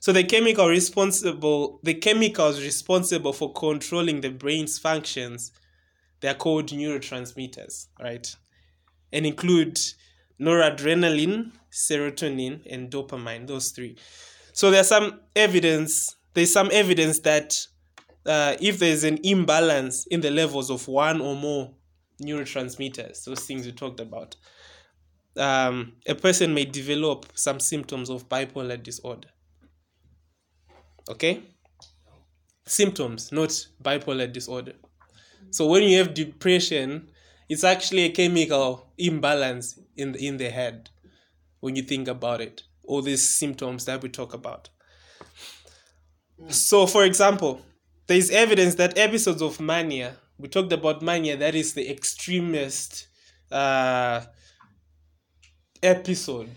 So 0.00 0.12
the 0.12 0.24
chemical 0.24 0.68
responsible 0.68 1.80
the 1.82 1.94
chemicals 1.94 2.60
responsible 2.62 3.32
for 3.32 3.52
controlling 3.52 4.20
the 4.20 4.30
brain's 4.30 4.78
functions 4.78 5.52
they're 6.20 6.34
called 6.34 6.68
neurotransmitters 6.68 7.86
right? 8.00 8.34
And 9.12 9.26
include 9.26 9.78
noradrenaline 10.40 11.52
serotonin 11.70 12.62
and 12.70 12.90
dopamine 12.90 13.46
those 13.46 13.70
three. 13.70 13.96
So 14.52 14.70
there's 14.70 14.88
some 14.88 15.20
evidence 15.34 16.16
there's 16.34 16.52
some 16.52 16.70
evidence 16.72 17.20
that 17.20 17.58
uh, 18.24 18.56
if 18.60 18.78
there's 18.78 19.04
an 19.04 19.18
imbalance 19.24 20.06
in 20.06 20.20
the 20.20 20.30
levels 20.30 20.70
of 20.70 20.86
one 20.88 21.20
or 21.20 21.34
more 21.34 21.74
neurotransmitters 22.22 23.24
those 23.24 23.44
things 23.44 23.66
we 23.66 23.72
talked 23.72 24.00
about 24.00 24.36
um, 25.36 25.94
a 26.06 26.14
person 26.14 26.52
may 26.52 26.64
develop 26.64 27.26
some 27.34 27.58
symptoms 27.58 28.10
of 28.10 28.28
bipolar 28.28 28.80
disorder 28.82 29.28
okay 31.10 31.42
symptoms 32.66 33.32
not 33.32 33.50
bipolar 33.82 34.30
disorder 34.30 34.74
so 35.50 35.66
when 35.66 35.82
you 35.82 35.98
have 35.98 36.14
depression 36.14 37.08
it's 37.48 37.64
actually 37.64 38.04
a 38.04 38.10
chemical 38.10 38.92
imbalance 38.96 39.78
in 39.96 40.12
the, 40.12 40.26
in 40.26 40.38
the 40.38 40.48
head 40.48 40.88
when 41.60 41.76
you 41.76 41.82
think 41.82 42.08
about 42.08 42.40
it. 42.40 42.62
All 42.84 43.02
these 43.02 43.38
symptoms 43.38 43.84
that 43.84 44.02
we 44.02 44.08
talk 44.08 44.32
about. 44.34 44.70
So, 46.48 46.86
for 46.86 47.04
example, 47.04 47.60
there 48.06 48.16
is 48.16 48.30
evidence 48.30 48.76
that 48.76 48.96
episodes 48.96 49.42
of 49.42 49.60
mania, 49.60 50.16
we 50.42 50.48
talked 50.48 50.72
about 50.72 51.02
mania, 51.02 51.36
that 51.36 51.54
is 51.54 51.72
the 51.72 51.88
extremist 51.88 53.06
uh, 53.52 54.22
episode 55.80 56.50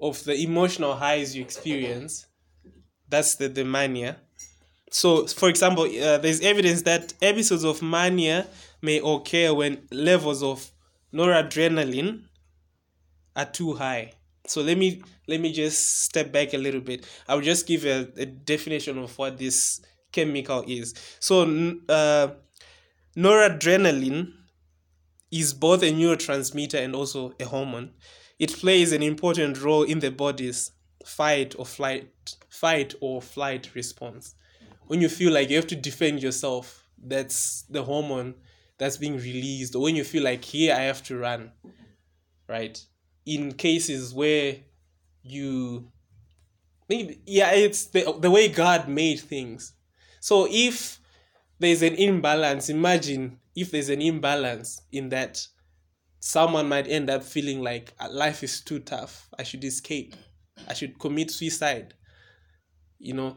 of 0.00 0.22
the 0.22 0.40
emotional 0.40 0.94
highs 0.94 1.34
you 1.34 1.42
experience. 1.42 2.26
That's 3.08 3.34
the, 3.34 3.48
the 3.48 3.64
mania. 3.64 4.18
So, 4.92 5.26
for 5.26 5.48
example, 5.48 5.84
uh, 5.84 6.18
there's 6.18 6.40
evidence 6.40 6.82
that 6.82 7.14
episodes 7.20 7.64
of 7.64 7.82
mania 7.82 8.46
may 8.80 9.00
occur 9.04 9.52
when 9.52 9.88
levels 9.90 10.44
of 10.44 10.70
noradrenaline 11.12 12.22
are 13.34 13.46
too 13.46 13.74
high. 13.74 14.12
So 14.46 14.62
let 14.62 14.78
me 14.78 15.02
let 15.26 15.40
me 15.40 15.52
just 15.52 16.04
step 16.04 16.30
back 16.30 16.54
a 16.54 16.58
little 16.58 16.80
bit. 16.80 17.04
I'll 17.26 17.40
just 17.40 17.66
give 17.66 17.84
a, 17.84 18.08
a 18.16 18.24
definition 18.24 18.98
of 18.98 19.18
what 19.18 19.36
this 19.36 19.80
chemical 20.12 20.64
is. 20.66 20.94
So 21.20 21.76
uh, 21.88 22.28
noradrenaline 23.16 24.32
is 25.30 25.52
both 25.52 25.82
a 25.82 25.92
neurotransmitter 25.92 26.82
and 26.82 26.94
also 26.94 27.34
a 27.40 27.44
hormone. 27.44 27.90
It 28.38 28.54
plays 28.54 28.92
an 28.92 29.02
important 29.02 29.60
role 29.60 29.82
in 29.82 29.98
the 29.98 30.10
body's 30.10 30.70
fight 31.04 31.54
or 31.58 31.66
flight 31.66 32.10
fight 32.48 32.94
or 33.00 33.20
flight 33.20 33.70
response. 33.74 34.34
When 34.86 35.00
you 35.00 35.08
feel 35.08 35.32
like 35.32 35.50
you 35.50 35.56
have 35.56 35.66
to 35.68 35.76
defend 35.76 36.22
yourself, 36.22 36.88
that's 37.02 37.62
the 37.62 37.82
hormone 37.82 38.34
that's 38.78 38.96
being 38.96 39.16
released. 39.16 39.74
Or 39.74 39.82
when 39.82 39.96
you 39.96 40.04
feel 40.04 40.22
like 40.22 40.44
here 40.44 40.74
I 40.74 40.80
have 40.80 41.02
to 41.04 41.18
run, 41.18 41.52
right? 42.48 42.80
In 43.26 43.52
cases 43.52 44.14
where 44.14 44.56
you 45.22 45.90
maybe 46.88 47.20
yeah, 47.26 47.52
it's 47.52 47.86
the 47.86 48.14
the 48.18 48.30
way 48.30 48.48
God 48.48 48.88
made 48.88 49.20
things. 49.20 49.74
So 50.20 50.46
if 50.50 50.97
there's 51.58 51.82
an 51.82 51.94
imbalance, 51.94 52.68
imagine 52.68 53.38
if 53.56 53.70
there's 53.70 53.88
an 53.88 54.00
imbalance 54.00 54.82
in 54.92 55.08
that 55.10 55.46
someone 56.20 56.68
might 56.68 56.88
end 56.88 57.10
up 57.10 57.22
feeling 57.22 57.62
like 57.62 57.92
uh, 58.00 58.08
life 58.10 58.42
is 58.42 58.60
too 58.60 58.80
tough. 58.80 59.28
I 59.38 59.42
should 59.42 59.64
escape. 59.64 60.14
I 60.68 60.74
should 60.74 60.98
commit 60.98 61.30
suicide. 61.30 61.94
You 62.98 63.14
know, 63.14 63.36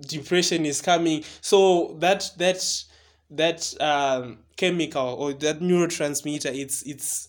depression 0.00 0.66
is 0.66 0.80
coming. 0.80 1.24
So 1.40 1.96
that 2.00 2.30
that 2.38 2.64
that 3.30 3.74
um, 3.80 4.40
chemical 4.56 5.14
or 5.18 5.32
that 5.34 5.60
neurotransmitter, 5.60 6.54
it's 6.54 6.82
it's 6.82 7.28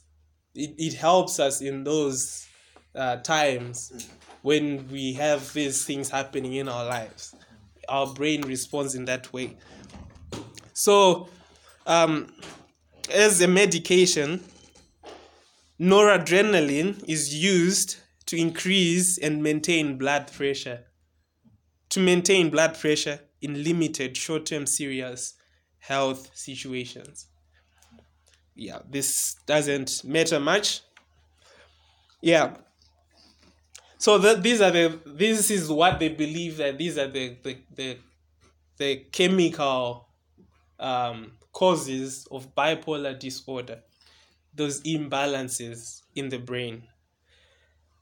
it, 0.56 0.76
it 0.78 0.94
helps 0.94 1.40
us 1.40 1.62
in 1.62 1.84
those 1.84 2.48
uh, 2.96 3.18
times 3.18 4.10
when 4.42 4.88
we 4.90 5.14
have 5.14 5.54
these 5.54 5.86
things 5.86 6.10
happening 6.10 6.54
in 6.54 6.68
our 6.68 6.86
lives. 6.86 7.36
Our 7.88 8.12
brain 8.14 8.42
responds 8.42 8.96
in 8.96 9.06
that 9.06 9.32
way. 9.34 9.58
So, 10.82 11.30
um, 11.86 12.34
as 13.14 13.40
a 13.40 13.48
medication, 13.48 14.44
Noradrenaline 15.80 17.08
is 17.08 17.36
used 17.36 17.98
to 18.26 18.36
increase 18.36 19.20
and 19.20 19.44
maintain 19.44 20.00
blood 20.00 20.32
pressure. 20.34 20.86
To 21.90 22.00
maintain 22.00 22.50
blood 22.50 22.80
pressure 22.80 23.20
in 23.44 23.64
limited 23.64 24.18
short 24.18 24.48
term 24.48 24.66
serious 24.66 25.36
health 25.78 26.32
situations. 26.34 27.28
Yeah, 28.56 28.80
this 28.90 29.36
doesn't 29.46 30.04
matter 30.04 30.40
much. 30.40 30.82
Yeah. 32.22 32.56
So 34.00 34.18
that 34.18 34.42
these 34.42 34.62
are 34.62 34.72
the 34.72 35.00
this 35.06 35.52
is 35.52 35.70
what 35.70 36.00
they 36.00 36.10
believe 36.10 36.58
that 36.58 36.80
these 36.80 36.98
are 36.98 37.08
the 37.08 37.38
the 37.44 37.58
the, 37.76 37.98
the 38.78 38.96
chemical 39.12 40.08
um, 40.82 41.34
causes 41.54 42.28
of 42.32 42.54
bipolar 42.56 43.18
disorder 43.18 43.82
those 44.54 44.82
imbalances 44.82 46.02
in 46.16 46.30
the 46.30 46.38
brain. 46.38 46.84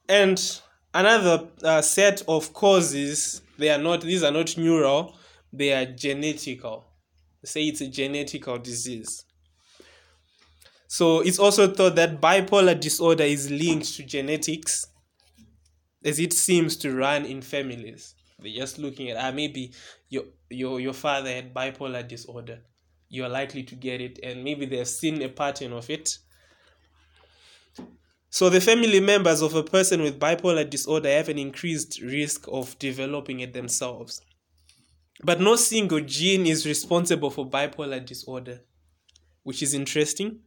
And 0.07 0.61
another 0.93 1.47
uh, 1.63 1.81
set 1.81 2.23
of 2.27 2.53
causes, 2.53 3.41
they 3.57 3.69
are 3.69 3.77
not, 3.77 4.01
these 4.01 4.23
are 4.23 4.31
not 4.31 4.57
neural, 4.57 5.15
they 5.53 5.73
are 5.73 5.85
genetical. 5.85 6.85
Say 7.45 7.63
it's 7.63 7.81
a 7.81 7.87
genetical 7.87 8.61
disease. 8.61 9.25
So 10.87 11.19
it's 11.19 11.39
also 11.39 11.71
thought 11.71 11.95
that 11.95 12.19
bipolar 12.19 12.79
disorder 12.79 13.23
is 13.23 13.51
linked 13.51 13.93
to 13.95 14.03
genetics, 14.03 14.87
as 16.03 16.19
it 16.19 16.33
seems 16.33 16.75
to 16.77 16.95
run 16.95 17.25
in 17.25 17.41
families. 17.41 18.15
They're 18.41 18.54
just 18.54 18.78
looking 18.80 19.10
at 19.10 19.17
ah 19.17 19.32
maybe 19.32 19.73
your 20.10 20.25
your 20.49 20.80
your 20.80 20.93
father 20.93 21.30
had 21.34 21.54
bipolar 21.54 22.08
disorder. 22.08 22.63
You 23.10 23.23
are 23.25 23.30
likely 23.30 23.63
to 23.63 23.75
get 23.75 24.02
it, 24.02 24.19
and 24.23 24.43
maybe 24.43 24.65
they've 24.65 24.88
seen 24.88 25.21
a 25.21 25.30
pattern 25.30 25.73
of 25.73 25.89
it, 25.89 26.19
so, 28.32 28.49
the 28.49 28.62
family 28.62 28.99
members 28.99 29.41
of 29.41 29.56
a 29.56 29.63
person 29.63 30.04
with 30.04 30.19
bipolar 30.19 30.69
disorder 30.69 31.10
have 31.10 31.30
an 31.30 31.39
increased 31.39 31.99
risk 31.99 32.45
of 32.47 32.78
developing 32.78 33.39
it 33.39 33.54
themselves. 33.54 34.21
But 35.23 35.41
no 35.41 35.56
single 35.56 36.02
gene 36.02 36.45
is 36.45 36.65
responsible 36.65 37.32
for 37.32 37.49
bipolar 37.49 38.06
disorder, 38.06 38.62
which 39.43 39.63
is 39.63 39.73
interesting. 39.73 40.41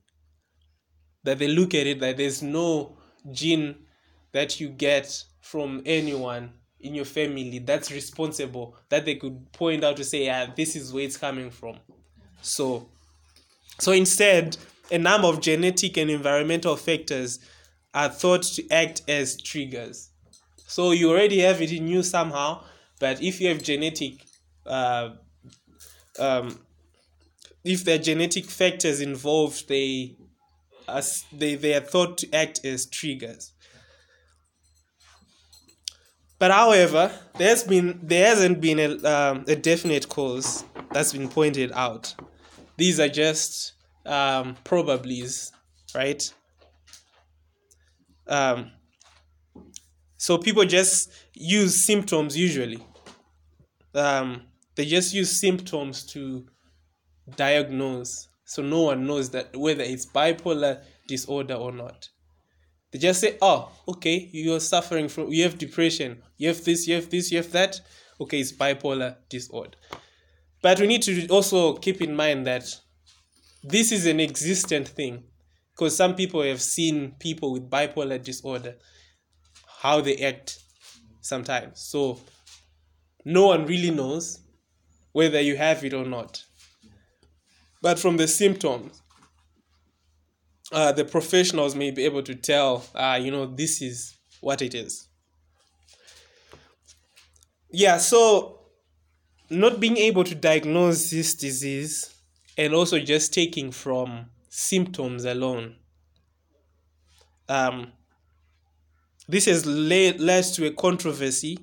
That 1.25 1.39
they 1.39 1.49
look 1.49 1.75
at 1.75 1.87
it 1.87 2.01
that 2.01 2.17
there's 2.19 2.43
no 2.43 2.99
gene 3.33 3.87
that 4.33 4.61
you 4.61 4.69
get 4.69 5.25
from 5.41 5.83
anyone 5.85 6.61
in 6.83 6.95
your 6.95 7.05
family 7.05 7.59
that's 7.61 7.91
responsible 7.91 8.77
that 8.89 9.05
they 9.05 9.15
could 9.15 9.53
point 9.53 9.85
out 9.85 9.97
to 9.97 10.05
say, 10.05 10.25
yeah, 10.27 10.47
this 10.55 10.77
is 10.77 10.93
where 10.93 11.05
it's 11.05 11.17
coming 11.17 11.51
from. 11.51 11.77
So, 12.43 12.89
so 13.79 13.93
instead, 13.93 14.57
a 14.91 14.99
number 14.99 15.29
of 15.29 15.41
genetic 15.41 15.97
and 15.97 16.11
environmental 16.11 16.77
factors 16.77 17.39
are 17.95 18.09
thought 18.09 18.43
to 18.43 18.69
act 18.71 19.03
as 19.09 19.41
triggers. 19.41 20.11
So 20.67 20.91
you 20.91 21.11
already 21.11 21.41
have 21.41 21.63
it 21.63 21.73
in 21.73 21.87
you 21.87 22.03
somehow, 22.03 22.65
but 22.99 23.23
if 23.23 23.41
you 23.41 23.49
have 23.49 23.63
genetic, 23.63 24.15
uh, 24.67 25.11
um, 26.19 26.59
if 27.65 27.85
there 27.85 27.97
are 27.99 28.03
genetic 28.03 28.47
factors 28.47 29.01
involved, 29.01 29.69
they, 29.69 30.17
as 30.89 31.25
they, 31.33 31.55
they 31.55 31.75
are 31.75 31.81
thought 31.81 32.19
to 32.19 32.35
act 32.35 32.65
as 32.65 32.87
triggers. 32.87 33.52
But 36.43 36.51
however, 36.51 37.13
there's 37.39 37.63
been 37.63 38.01
there 38.03 38.27
hasn't 38.27 38.61
been 38.61 38.81
a, 38.81 39.09
um, 39.09 39.45
a 39.47 39.55
definite 39.55 40.09
cause 40.09 40.65
that's 40.91 41.13
been 41.13 41.29
pointed 41.29 41.71
out. 41.71 42.17
These 42.77 42.99
are 42.99 43.09
just 43.09 43.75
um, 44.05 44.57
probablys, 44.65 45.53
right? 45.95 46.35
Um, 48.27 48.73
so 50.17 50.37
people 50.37 50.65
just 50.65 51.13
use 51.33 51.87
symptoms 51.87 52.37
usually. 52.37 52.85
Um, 53.95 54.43
they 54.75 54.85
just 54.85 55.15
use 55.15 55.41
symptoms 55.41 56.05
to 56.07 56.45
diagnose. 57.37 58.27
So 58.47 58.63
no 58.63 58.83
one 58.83 59.07
knows 59.07 59.31
that 59.31 59.57
whether 59.57 59.85
it's 59.85 60.07
bipolar 60.07 60.83
disorder 61.07 61.55
or 61.55 61.71
not. 61.71 62.09
They 62.93 62.99
just 62.99 63.21
say, 63.21 63.39
oh, 63.41 63.71
okay, 63.89 64.29
you're 64.33 64.61
suffering 64.61 65.09
from, 65.09 65.29
you 65.29 65.43
have 65.45 65.59
depression, 65.59 66.23
you 66.37 66.49
have 66.49 66.63
this, 66.65 66.87
you 66.87 66.95
have 66.95 67.09
this, 67.09 67.31
you 67.31 67.39
have 67.39 67.51
that. 67.53 67.81
Okay, 68.21 68.41
it's 68.41 68.53
bipolar 68.53 69.17
disorder. 69.29 69.79
But 70.61 70.79
we 70.79 70.87
need 70.87 71.03
to 71.03 71.27
also 71.29 71.75
keep 71.75 72.03
in 72.03 72.15
mind 72.15 72.47
that 72.47 72.65
this 73.65 73.93
is 73.93 74.07
an 74.07 74.21
existent 74.21 74.89
thing 74.89 75.25
because 75.75 75.97
some 75.97 76.15
people 76.15 76.43
have 76.43 76.61
seen 76.61 77.13
people 77.19 77.53
with 77.53 77.71
bipolar 77.71 78.23
disorder 78.23 78.77
how 79.81 80.01
they 80.01 80.17
act 80.17 80.59
sometimes 81.21 81.81
so 81.81 82.21
no 83.25 83.47
one 83.47 83.67
really 83.67 83.91
knows 83.91 84.41
whether 85.13 85.41
you 85.41 85.57
have 85.57 85.85
it 85.85 85.95
or 85.95 86.05
not 86.05 86.45
but 87.81 87.99
from 87.99 88.17
the 88.17 88.29
symptoms 88.29 89.02
uh, 90.73 90.93
the 90.93 91.05
professionals 91.05 91.75
may 91.75 91.91
be 91.91 92.05
able 92.05 92.23
to 92.23 92.35
tell 92.35 92.85
uh, 92.95 93.19
you 93.21 93.31
know 93.31 93.47
this 93.47 93.83
is 93.83 94.17
what 94.41 94.63
it 94.63 94.75
is 94.75 95.09
yeah 97.71 97.99
so 97.99 98.59
not 99.51 99.79
being 99.81 99.99
able 99.99 100.25
to 100.25 100.35
diagnose 100.35 101.11
this 101.11 101.35
disease 101.35 102.15
and 102.57 102.75
also 102.75 102.99
just 102.99 103.33
taking 103.33 103.71
from 103.71 104.27
symptoms 104.49 105.25
alone. 105.25 105.77
Um, 107.49 107.93
this 109.29 109.47
has 109.47 109.67
led, 109.67 110.21
led 110.21 110.45
to 110.55 110.67
a 110.67 110.71
controversy 110.71 111.59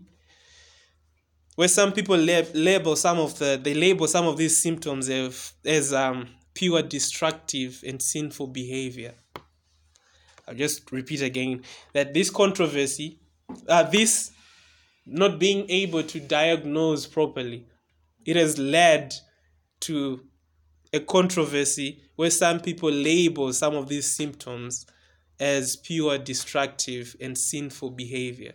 where 1.55 1.67
some 1.67 1.91
people 1.91 2.17
lab, 2.17 2.47
label 2.53 2.95
some 2.95 3.19
of 3.19 3.37
the 3.37 3.59
they 3.61 3.73
label 3.73 4.07
some 4.07 4.25
of 4.25 4.37
these 4.37 4.61
symptoms 4.61 5.09
as, 5.09 5.53
as 5.65 5.93
um, 5.93 6.27
pure 6.59 6.81
destructive 6.81 7.81
and 7.87 8.01
sinful 8.01 8.47
behavior. 8.47 9.13
I'll 10.45 10.55
just 10.55 10.91
repeat 10.91 11.21
again 11.21 11.63
that 11.93 12.13
this 12.13 12.29
controversy, 12.29 13.17
uh, 13.69 13.83
this 13.83 14.31
not 15.05 15.39
being 15.39 15.69
able 15.69 16.03
to 16.03 16.19
diagnose 16.19 17.05
properly, 17.05 17.65
it 18.25 18.35
has 18.35 18.57
led 18.57 19.15
to 19.81 20.25
a 20.91 20.99
controversy 20.99 22.01
where 22.17 22.29
some 22.29 22.59
people 22.59 22.91
label 22.91 23.53
some 23.53 23.75
of 23.75 23.87
these 23.87 24.13
symptoms 24.13 24.85
as 25.39 25.77
pure 25.77 26.17
destructive 26.17 27.15
and 27.21 27.37
sinful 27.37 27.91
behavior. 27.91 28.51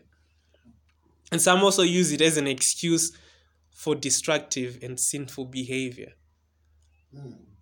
And 1.33 1.40
some 1.40 1.64
also 1.64 1.83
use 1.83 2.12
it 2.12 2.21
as 2.21 2.37
an 2.37 2.49
excuse 2.49 3.17
for 3.71 3.95
destructive 3.95 4.79
and 4.83 5.01
sinful 5.01 5.47
behavior. 5.47 6.12
Mm. 7.17 7.54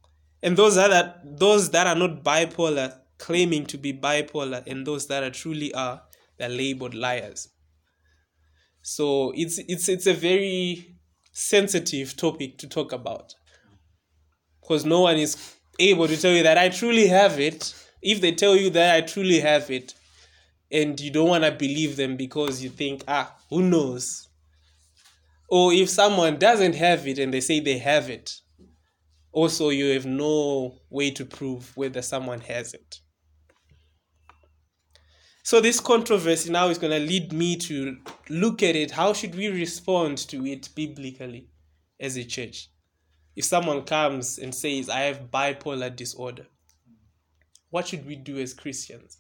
And 0.42 0.56
those 0.56 0.76
are 0.76 0.88
that 0.88 1.38
those 1.38 1.70
that 1.70 1.86
are 1.86 1.94
not 1.94 2.24
bipolar 2.24 2.98
claiming 3.18 3.64
to 3.66 3.78
be 3.78 3.92
bipolar 3.92 4.66
and 4.66 4.86
those 4.86 5.06
that 5.06 5.22
are 5.22 5.30
truly 5.30 5.72
are 5.74 6.02
they're 6.38 6.48
labeled 6.48 6.94
liars. 6.94 7.48
So 8.82 9.32
it's 9.36 9.58
it's 9.68 9.88
it's 9.88 10.06
a 10.06 10.14
very 10.14 10.96
sensitive 11.32 12.16
topic 12.16 12.58
to 12.58 12.68
talk 12.68 12.92
about. 12.92 13.34
Because 14.60 14.84
no 14.84 15.00
one 15.02 15.16
is 15.16 15.36
able 15.78 16.08
to 16.08 16.20
tell 16.20 16.32
you 16.32 16.42
that 16.42 16.58
I 16.58 16.68
truly 16.68 17.06
have 17.08 17.38
it. 17.38 17.74
If 18.02 18.20
they 18.20 18.32
tell 18.32 18.56
you 18.56 18.70
that 18.70 18.96
I 18.96 19.00
truly 19.02 19.40
have 19.40 19.70
it, 19.70 19.94
and 20.72 20.98
you 20.98 21.10
don't 21.10 21.28
want 21.28 21.44
to 21.44 21.52
believe 21.52 21.96
them 21.96 22.16
because 22.16 22.62
you 22.62 22.70
think, 22.70 23.04
ah, 23.06 23.36
who 23.50 23.62
knows? 23.62 24.28
Or 25.48 25.72
if 25.72 25.90
someone 25.90 26.38
doesn't 26.38 26.74
have 26.74 27.06
it 27.06 27.18
and 27.18 27.32
they 27.32 27.40
say 27.40 27.60
they 27.60 27.78
have 27.78 28.08
it, 28.08 28.40
also 29.32 29.70
you 29.70 29.92
have 29.94 30.06
no 30.06 30.78
way 30.90 31.10
to 31.10 31.24
prove 31.24 31.76
whether 31.76 32.02
someone 32.02 32.40
has 32.40 32.74
it. 32.74 33.00
So 35.44 35.60
this 35.60 35.80
controversy 35.80 36.50
now 36.50 36.68
is 36.68 36.78
going 36.78 36.92
to 36.92 37.04
lead 37.04 37.32
me 37.32 37.56
to 37.56 37.96
look 38.28 38.62
at 38.62 38.76
it. 38.76 38.92
How 38.92 39.12
should 39.12 39.34
we 39.34 39.48
respond 39.48 40.18
to 40.28 40.46
it 40.46 40.68
biblically 40.76 41.48
as 41.98 42.16
a 42.16 42.24
church? 42.24 42.68
If 43.34 43.46
someone 43.46 43.82
comes 43.82 44.38
and 44.38 44.54
says, 44.54 44.88
I 44.88 45.00
have 45.00 45.30
bipolar 45.32 45.94
disorder, 45.94 46.46
what 47.70 47.88
should 47.88 48.06
we 48.06 48.14
do 48.14 48.38
as 48.38 48.54
Christians? 48.54 49.18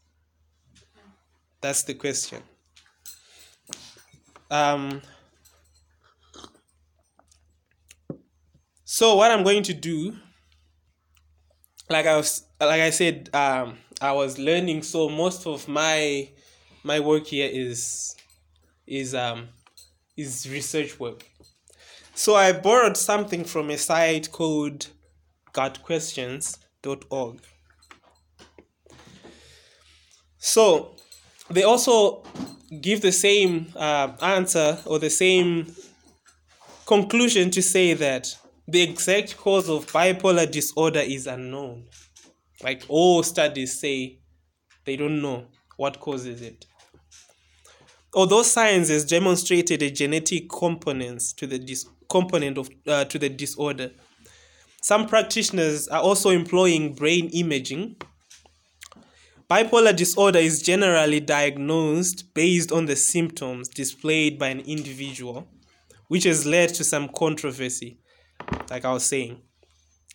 That's 1.60 1.82
the 1.84 1.94
question. 1.94 2.42
Um, 4.50 5.00
so 8.92 9.14
what 9.14 9.30
I'm 9.30 9.42
going 9.42 9.62
to 9.62 9.72
do, 9.72 10.14
like 11.88 12.04
I 12.04 12.14
was, 12.14 12.44
like 12.60 12.82
I 12.82 12.90
said, 12.90 13.30
um, 13.32 13.78
I 14.02 14.12
was 14.12 14.38
learning. 14.38 14.82
So 14.82 15.08
most 15.08 15.46
of 15.46 15.66
my 15.66 16.28
my 16.84 17.00
work 17.00 17.28
here 17.28 17.48
is 17.50 18.14
is 18.86 19.14
um 19.14 19.48
is 20.14 20.46
research 20.50 21.00
work. 21.00 21.24
So 22.14 22.34
I 22.34 22.52
borrowed 22.52 22.98
something 22.98 23.44
from 23.44 23.70
a 23.70 23.78
site 23.78 24.30
called 24.30 24.88
gotquestions.org. 25.54 27.38
So 30.36 30.96
they 31.48 31.62
also 31.62 32.24
give 32.82 33.00
the 33.00 33.12
same 33.12 33.72
uh, 33.74 34.12
answer 34.20 34.80
or 34.84 34.98
the 34.98 35.08
same 35.08 35.74
conclusion 36.84 37.50
to 37.52 37.62
say 37.62 37.94
that 37.94 38.36
the 38.68 38.82
exact 38.82 39.36
cause 39.36 39.68
of 39.68 39.86
bipolar 39.88 40.50
disorder 40.50 41.00
is 41.00 41.26
unknown. 41.26 41.86
Like 42.62 42.84
all 42.88 43.22
studies 43.22 43.80
say, 43.80 44.20
they 44.84 44.96
don't 44.96 45.20
know 45.20 45.46
what 45.76 46.00
causes 46.00 46.42
it. 46.42 46.66
Although 48.14 48.42
science 48.42 48.88
has 48.88 49.04
demonstrated 49.04 49.82
a 49.82 49.90
genetic 49.90 50.48
components 50.50 51.32
to 51.34 51.46
the 51.46 51.58
dis- 51.58 51.86
component 52.08 52.58
of 52.58 52.68
uh, 52.86 53.04
to 53.06 53.18
the 53.18 53.28
disorder, 53.28 53.90
some 54.82 55.06
practitioners 55.06 55.88
are 55.88 56.02
also 56.02 56.30
employing 56.30 56.94
brain 56.94 57.30
imaging 57.32 57.96
Bipolar 59.52 59.94
disorder 59.94 60.38
is 60.38 60.62
generally 60.62 61.20
diagnosed 61.20 62.32
based 62.32 62.72
on 62.72 62.86
the 62.86 62.96
symptoms 62.96 63.68
displayed 63.68 64.38
by 64.38 64.48
an 64.48 64.60
individual, 64.60 65.46
which 66.08 66.24
has 66.24 66.46
led 66.46 66.70
to 66.70 66.82
some 66.82 67.10
controversy, 67.14 67.98
like 68.70 68.84
I 68.84 68.92
was 68.92 69.04
saying. 69.04 69.40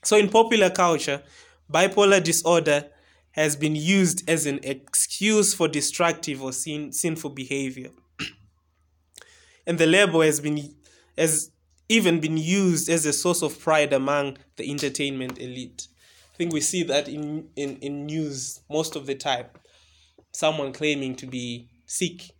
So, 0.04 0.18
in 0.18 0.30
popular 0.30 0.70
culture, 0.70 1.24
bipolar 1.72 2.24
disorder 2.24 2.86
has 3.32 3.56
been 3.56 3.76
used 3.76 4.28
as 4.30 4.46
an 4.46 4.60
excuse 4.64 5.54
for 5.54 5.68
destructive 5.68 6.42
or 6.42 6.52
sin- 6.54 6.92
sinful 6.92 7.32
behavior. 7.32 7.90
and 9.68 9.78
the 9.78 9.86
label 9.86 10.22
has 10.22 10.40
been 10.40 10.76
has 11.18 11.52
even 11.90 12.20
been 12.20 12.38
used 12.38 12.90
as 12.90 13.06
a 13.06 13.14
source 13.14 13.42
of 13.42 13.60
pride 13.60 13.94
among 13.94 14.38
the 14.58 14.70
entertainment 14.70 15.40
elite. 15.40 15.88
I 16.34 16.38
think 16.38 16.54
we 16.54 16.62
see 16.62 16.84
that 16.84 17.08
in, 17.08 17.48
in, 17.56 17.78
in 17.78 18.06
news 18.06 18.62
most 18.70 18.96
of 18.96 19.06
the 19.06 19.16
time. 19.16 19.46
Someone 20.34 20.74
claiming 20.74 21.16
to 21.16 21.26
be 21.26 21.70
sick 21.86 22.32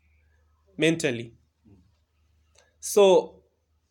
mentally. 0.78 1.34
So, 2.80 3.42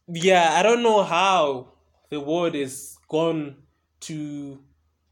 yeah, 0.06 0.52
I 0.54 0.62
don't 0.62 0.82
know 0.82 1.02
how 1.02 1.72
the 2.10 2.20
world 2.20 2.54
has 2.54 2.96
gone 3.08 3.56
to 4.00 4.58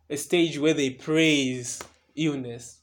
a 0.08 0.16
stage 0.16 0.58
where 0.58 0.74
they 0.74 0.90
praise 0.90 1.82
illness. 2.14 2.80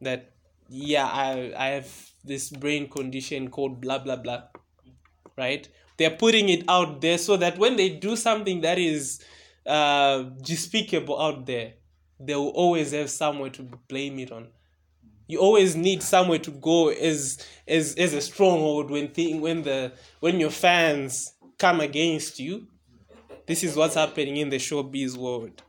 That, 0.00 0.32
yeah, 0.68 1.06
I, 1.06 1.52
I 1.56 1.66
have 1.68 2.10
this 2.24 2.50
brain 2.50 2.88
condition 2.88 3.50
called 3.50 3.80
blah, 3.80 3.98
blah, 3.98 4.16
blah. 4.16 4.42
Right? 5.36 5.68
They're 5.96 6.10
putting 6.10 6.48
it 6.48 6.64
out 6.68 7.00
there 7.00 7.18
so 7.18 7.36
that 7.36 7.58
when 7.58 7.76
they 7.76 7.90
do 7.90 8.16
something 8.16 8.62
that 8.62 8.78
is 8.78 9.22
uh, 9.66 10.22
despicable 10.42 11.20
out 11.20 11.46
there, 11.46 11.74
they 12.18 12.34
will 12.34 12.48
always 12.48 12.92
have 12.92 13.10
somewhere 13.10 13.50
to 13.50 13.62
blame 13.88 14.18
it 14.18 14.32
on. 14.32 14.48
You 15.26 15.38
always 15.38 15.76
need 15.76 16.02
somewhere 16.02 16.40
to 16.40 16.50
go 16.50 16.88
as 16.88 17.38
as 17.68 17.94
as 17.94 18.14
a 18.14 18.20
stronghold 18.20 18.90
when 18.90 19.08
thing 19.08 19.40
when 19.40 19.62
the 19.62 19.92
when 20.18 20.40
your 20.40 20.50
fans 20.50 21.34
come 21.58 21.80
against 21.80 22.40
you. 22.40 22.66
This 23.50 23.64
is 23.64 23.74
what's 23.74 23.96
happening 23.96 24.36
in 24.36 24.48
the 24.48 24.58
showbiz 24.58 25.16
world. 25.16 25.64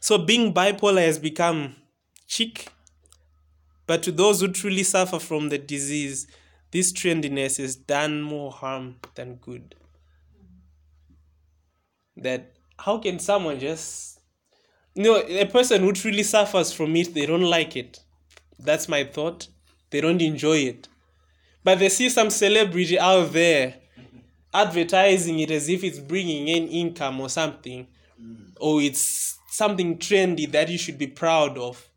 So 0.00 0.18
being 0.18 0.52
bipolar 0.52 1.00
has 1.00 1.18
become 1.18 1.76
chic, 2.26 2.68
but 3.86 4.02
to 4.02 4.12
those 4.12 4.42
who 4.42 4.48
truly 4.48 4.82
suffer 4.82 5.18
from 5.18 5.48
the 5.48 5.56
disease, 5.56 6.26
this 6.72 6.92
trendiness 6.92 7.56
has 7.56 7.74
done 7.74 8.20
more 8.20 8.52
harm 8.52 8.96
than 9.14 9.36
good. 9.36 9.76
That 12.18 12.52
how 12.80 12.98
can 12.98 13.18
someone 13.18 13.60
just 13.60 14.20
you 14.94 15.04
know 15.04 15.22
a 15.26 15.46
person 15.46 15.80
who 15.80 15.94
truly 15.94 16.22
suffers 16.22 16.70
from 16.70 16.94
it 16.96 17.14
they 17.14 17.24
don't 17.24 17.48
like 17.48 17.76
it. 17.76 18.00
That's 18.58 18.90
my 18.90 19.04
thought. 19.04 19.48
They 19.88 20.02
don't 20.02 20.20
enjoy 20.20 20.58
it. 20.58 20.86
But 21.64 21.78
they 21.78 21.88
see 21.88 22.10
some 22.10 22.28
celebrity 22.28 22.98
out 22.98 23.32
there 23.32 23.79
advertising 24.52 25.38
it 25.38 25.50
as 25.50 25.68
if 25.68 25.84
it's 25.84 25.98
bringing 25.98 26.48
in 26.48 26.68
income 26.68 27.20
or 27.20 27.28
something 27.28 27.86
mm. 28.20 28.52
or 28.56 28.80
it's 28.80 29.38
something 29.50 29.98
trendy 29.98 30.50
that 30.50 30.68
you 30.68 30.78
should 30.78 30.98
be 30.98 31.06
proud 31.06 31.56
of 31.58 31.88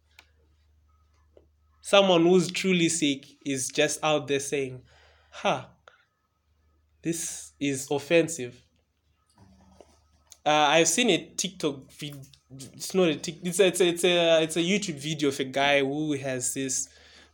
someone 1.82 2.24
who's 2.24 2.52
truly 2.52 2.89
sick 2.89 3.26
is 3.46 3.70
just 3.70 4.04
out 4.04 4.28
there 4.28 4.39
saying 4.39 4.82
ha 5.30 5.56
huh, 5.58 5.66
this 7.02 7.54
is 7.60 7.88
offensive 7.89 8.63
uh, 10.46 10.50
I've 10.50 10.88
seen 10.88 11.10
a 11.10 11.26
TikTok 11.38 11.92
video. 11.92 12.22
It's 12.52 12.94
not 12.94 13.08
a 13.08 13.16
TikTok. 13.16 13.48
It's 13.48 13.60
a, 13.60 13.68
it's 13.68 13.82
a, 13.82 13.88
it's 13.88 14.04
a 14.04 14.44
it's 14.44 14.58
a 14.58 14.62
YouTube 14.62 15.00
video 15.00 15.30
of 15.30 15.39
a 15.39 15.46
guy 15.46 15.80
who 15.80 16.13
has 16.13 16.54
this 16.54 16.89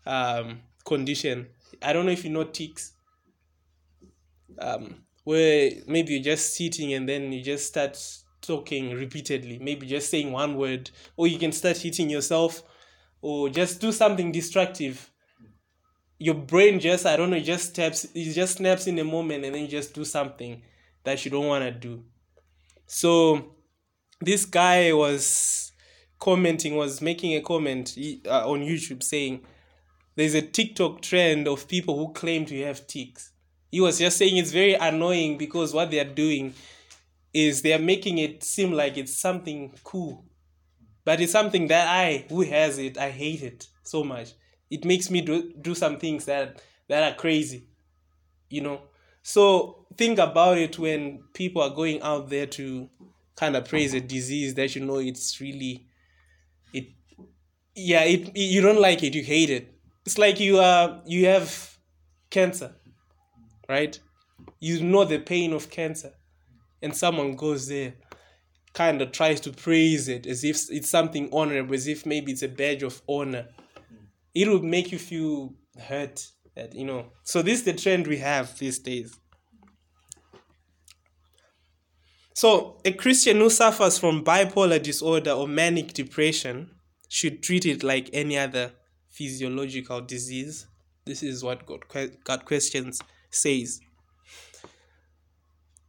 um 0.05 0.59
condition. 0.85 1.47
I 1.81 1.93
don't 1.93 2.05
know 2.05 2.11
if 2.11 2.23
you 2.23 2.29
know 2.29 2.43
tics. 2.43 2.93
Um, 4.59 5.03
where 5.29 5.71
maybe 5.87 6.13
you're 6.13 6.23
just 6.23 6.55
sitting 6.55 6.93
and 6.93 7.07
then 7.07 7.31
you 7.31 7.43
just 7.43 7.67
start 7.67 7.97
talking 8.41 8.91
repeatedly. 8.93 9.59
Maybe 9.59 9.87
just 9.87 10.09
saying 10.09 10.31
one 10.31 10.55
word, 10.55 10.91
or 11.17 11.27
you 11.27 11.37
can 11.37 11.51
start 11.51 11.77
hitting 11.77 12.09
yourself, 12.09 12.63
or 13.21 13.49
just 13.49 13.81
do 13.81 13.91
something 13.91 14.31
destructive. 14.31 15.11
Your 16.17 16.35
brain 16.35 16.79
just 16.79 17.05
I 17.05 17.15
don't 17.15 17.29
know, 17.29 17.39
just 17.39 17.69
steps 17.69 18.05
it 18.13 18.33
just 18.33 18.57
snaps 18.57 18.87
in 18.87 18.99
a 18.99 19.03
moment 19.03 19.45
and 19.45 19.55
then 19.55 19.61
you 19.61 19.67
just 19.67 19.93
do 19.93 20.03
something 20.03 20.61
that 21.03 21.23
you 21.23 21.31
don't 21.31 21.47
want 21.47 21.63
to 21.63 21.71
do 21.71 22.03
so 22.91 23.55
this 24.19 24.45
guy 24.45 24.91
was 24.91 25.71
commenting, 26.19 26.75
was 26.75 27.01
making 27.01 27.35
a 27.35 27.41
comment 27.41 27.95
uh, 28.25 28.49
on 28.49 28.61
YouTube 28.61 29.03
saying 29.03 29.41
there's 30.15 30.33
a 30.33 30.41
TikTok 30.41 31.01
trend 31.01 31.47
of 31.47 31.67
people 31.67 31.95
who 31.95 32.11
claim 32.13 32.47
to 32.47 32.59
have 32.63 32.87
tics. 32.87 33.31
He 33.71 33.81
was 33.81 33.99
just 33.99 34.17
saying 34.17 34.37
it's 34.37 34.51
very 34.51 34.73
annoying 34.73 35.37
because 35.37 35.73
what 35.73 35.91
they 35.91 35.99
are 35.99 36.13
doing, 36.13 36.53
is 37.33 37.61
they 37.61 37.73
are 37.73 37.79
making 37.79 38.17
it 38.17 38.43
seem 38.43 38.71
like 38.71 38.97
it's 38.97 39.19
something 39.19 39.73
cool. 39.83 40.25
But 41.05 41.21
it's 41.21 41.31
something 41.31 41.67
that 41.67 41.87
I, 41.87 42.25
who 42.29 42.41
has 42.41 42.77
it, 42.77 42.97
I 42.97 43.09
hate 43.09 43.41
it 43.43 43.67
so 43.83 44.03
much. 44.03 44.33
It 44.69 44.85
makes 44.85 45.09
me 45.09 45.21
do, 45.21 45.53
do 45.61 45.75
some 45.75 45.97
things 45.97 46.25
that, 46.25 46.61
that 46.87 47.11
are 47.11 47.15
crazy, 47.15 47.67
you 48.49 48.61
know. 48.61 48.81
So 49.21 49.85
think 49.95 50.19
about 50.19 50.57
it 50.57 50.77
when 50.77 51.23
people 51.33 51.61
are 51.61 51.69
going 51.69 52.01
out 52.01 52.29
there 52.29 52.45
to 52.47 52.89
kind 53.35 53.55
of 53.55 53.65
praise 53.67 53.93
a 53.93 54.01
disease 54.01 54.55
that 54.55 54.75
you 54.75 54.85
know 54.85 54.97
it's 54.97 55.39
really, 55.39 55.87
it, 56.73 56.87
yeah, 57.75 58.03
it 58.03 58.35
you 58.35 58.61
don't 58.61 58.81
like 58.81 59.03
it, 59.03 59.13
you 59.15 59.23
hate 59.23 59.49
it. 59.49 59.73
It's 60.05 60.17
like 60.17 60.39
you 60.39 60.59
uh 60.59 61.01
you 61.05 61.25
have 61.27 61.77
cancer, 62.29 62.75
right? 63.69 63.97
You 64.59 64.81
know 64.81 65.05
the 65.05 65.19
pain 65.19 65.53
of 65.53 65.69
cancer, 65.69 66.13
and 66.81 66.95
someone 66.95 67.35
goes 67.35 67.67
there 67.67 67.93
kind 68.73 69.01
of 69.01 69.11
tries 69.11 69.41
to 69.41 69.51
praise 69.51 70.07
it 70.07 70.25
as 70.25 70.43
if 70.43 70.69
it's 70.69 70.89
something 70.89 71.29
honorable, 71.31 71.75
as 71.75 71.87
if 71.87 72.05
maybe 72.05 72.31
it's 72.31 72.43
a 72.43 72.47
badge 72.47 72.83
of 72.83 73.01
honor. 73.07 73.47
It 74.35 74.47
will 74.47 74.61
make 74.61 74.91
you 74.91 74.99
feel 74.99 75.53
hurt. 75.79 76.27
That 76.55 76.73
you 76.73 76.85
know. 76.85 77.07
So 77.23 77.41
this 77.41 77.59
is 77.59 77.65
the 77.65 77.73
trend 77.73 78.07
we 78.07 78.17
have 78.17 78.57
these 78.57 78.79
days. 78.79 79.17
So 82.33 82.79
a 82.85 82.93
Christian 82.93 83.37
who 83.37 83.49
suffers 83.49 83.97
from 83.97 84.23
bipolar 84.23 84.81
disorder 84.81 85.31
or 85.31 85.47
manic 85.47 85.93
depression 85.93 86.71
should 87.09 87.43
treat 87.43 87.65
it 87.65 87.83
like 87.83 88.09
any 88.13 88.37
other 88.37 88.71
physiological 89.09 90.01
disease. 90.01 90.67
This 91.05 91.21
is 91.21 91.43
what 91.43 91.65
God, 91.65 91.81
Got 92.23 92.45
Questions 92.45 93.01
says. 93.29 93.79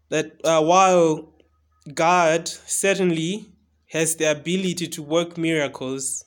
That 0.08 0.32
uh, 0.44 0.62
while 0.62 1.34
God 1.94 2.48
certainly 2.48 3.52
has 3.90 4.16
the 4.16 4.30
ability 4.30 4.86
to 4.88 5.02
work 5.02 5.36
miracles 5.36 6.24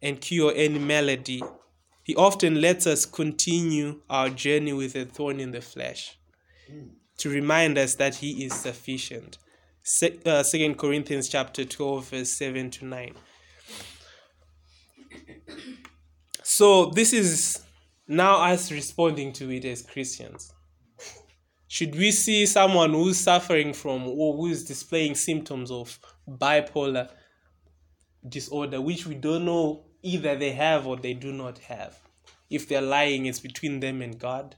and 0.00 0.20
cure 0.20 0.52
any 0.54 0.78
malady, 0.78 1.42
He 2.04 2.14
often 2.14 2.60
lets 2.60 2.86
us 2.86 3.06
continue 3.06 4.00
our 4.08 4.28
journey 4.28 4.72
with 4.72 4.94
a 4.96 5.04
thorn 5.04 5.40
in 5.40 5.50
the 5.50 5.60
flesh 5.60 6.18
to 7.18 7.28
remind 7.28 7.78
us 7.78 7.94
that 7.96 8.16
He 8.16 8.44
is 8.44 8.54
sufficient. 8.54 9.38
Se- 9.82 10.20
uh, 10.24 10.42
2 10.42 10.74
Corinthians 10.74 11.28
chapter 11.28 11.64
12, 11.64 12.08
verse 12.08 12.30
7 12.30 12.70
to 12.70 12.84
9. 12.84 13.14
So, 16.42 16.86
this 16.86 17.12
is 17.12 17.62
now 18.06 18.36
us 18.36 18.70
responding 18.70 19.32
to 19.34 19.50
it 19.50 19.64
as 19.64 19.82
Christians 19.82 20.51
should 21.72 21.96
we 21.96 22.10
see 22.10 22.44
someone 22.44 22.90
who's 22.90 23.18
suffering 23.18 23.72
from 23.72 24.06
or 24.06 24.36
who 24.36 24.48
is 24.48 24.62
displaying 24.62 25.14
symptoms 25.14 25.70
of 25.70 25.98
bipolar 26.28 27.08
disorder, 28.28 28.78
which 28.78 29.06
we 29.06 29.14
don't 29.14 29.46
know 29.46 29.86
either 30.02 30.36
they 30.36 30.52
have 30.52 30.86
or 30.86 30.98
they 30.98 31.14
do 31.14 31.32
not 31.32 31.56
have? 31.60 31.98
If 32.50 32.68
they're 32.68 32.82
lying, 32.82 33.24
it's 33.24 33.40
between 33.40 33.80
them 33.80 34.02
and 34.02 34.18
God. 34.18 34.54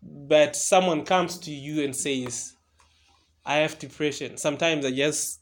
But 0.00 0.54
someone 0.54 1.04
comes 1.04 1.36
to 1.38 1.50
you 1.50 1.82
and 1.82 1.96
says, 1.96 2.52
I 3.44 3.56
have 3.56 3.76
depression. 3.80 4.36
Sometimes 4.36 4.86
I 4.86 4.92
just 4.92 5.40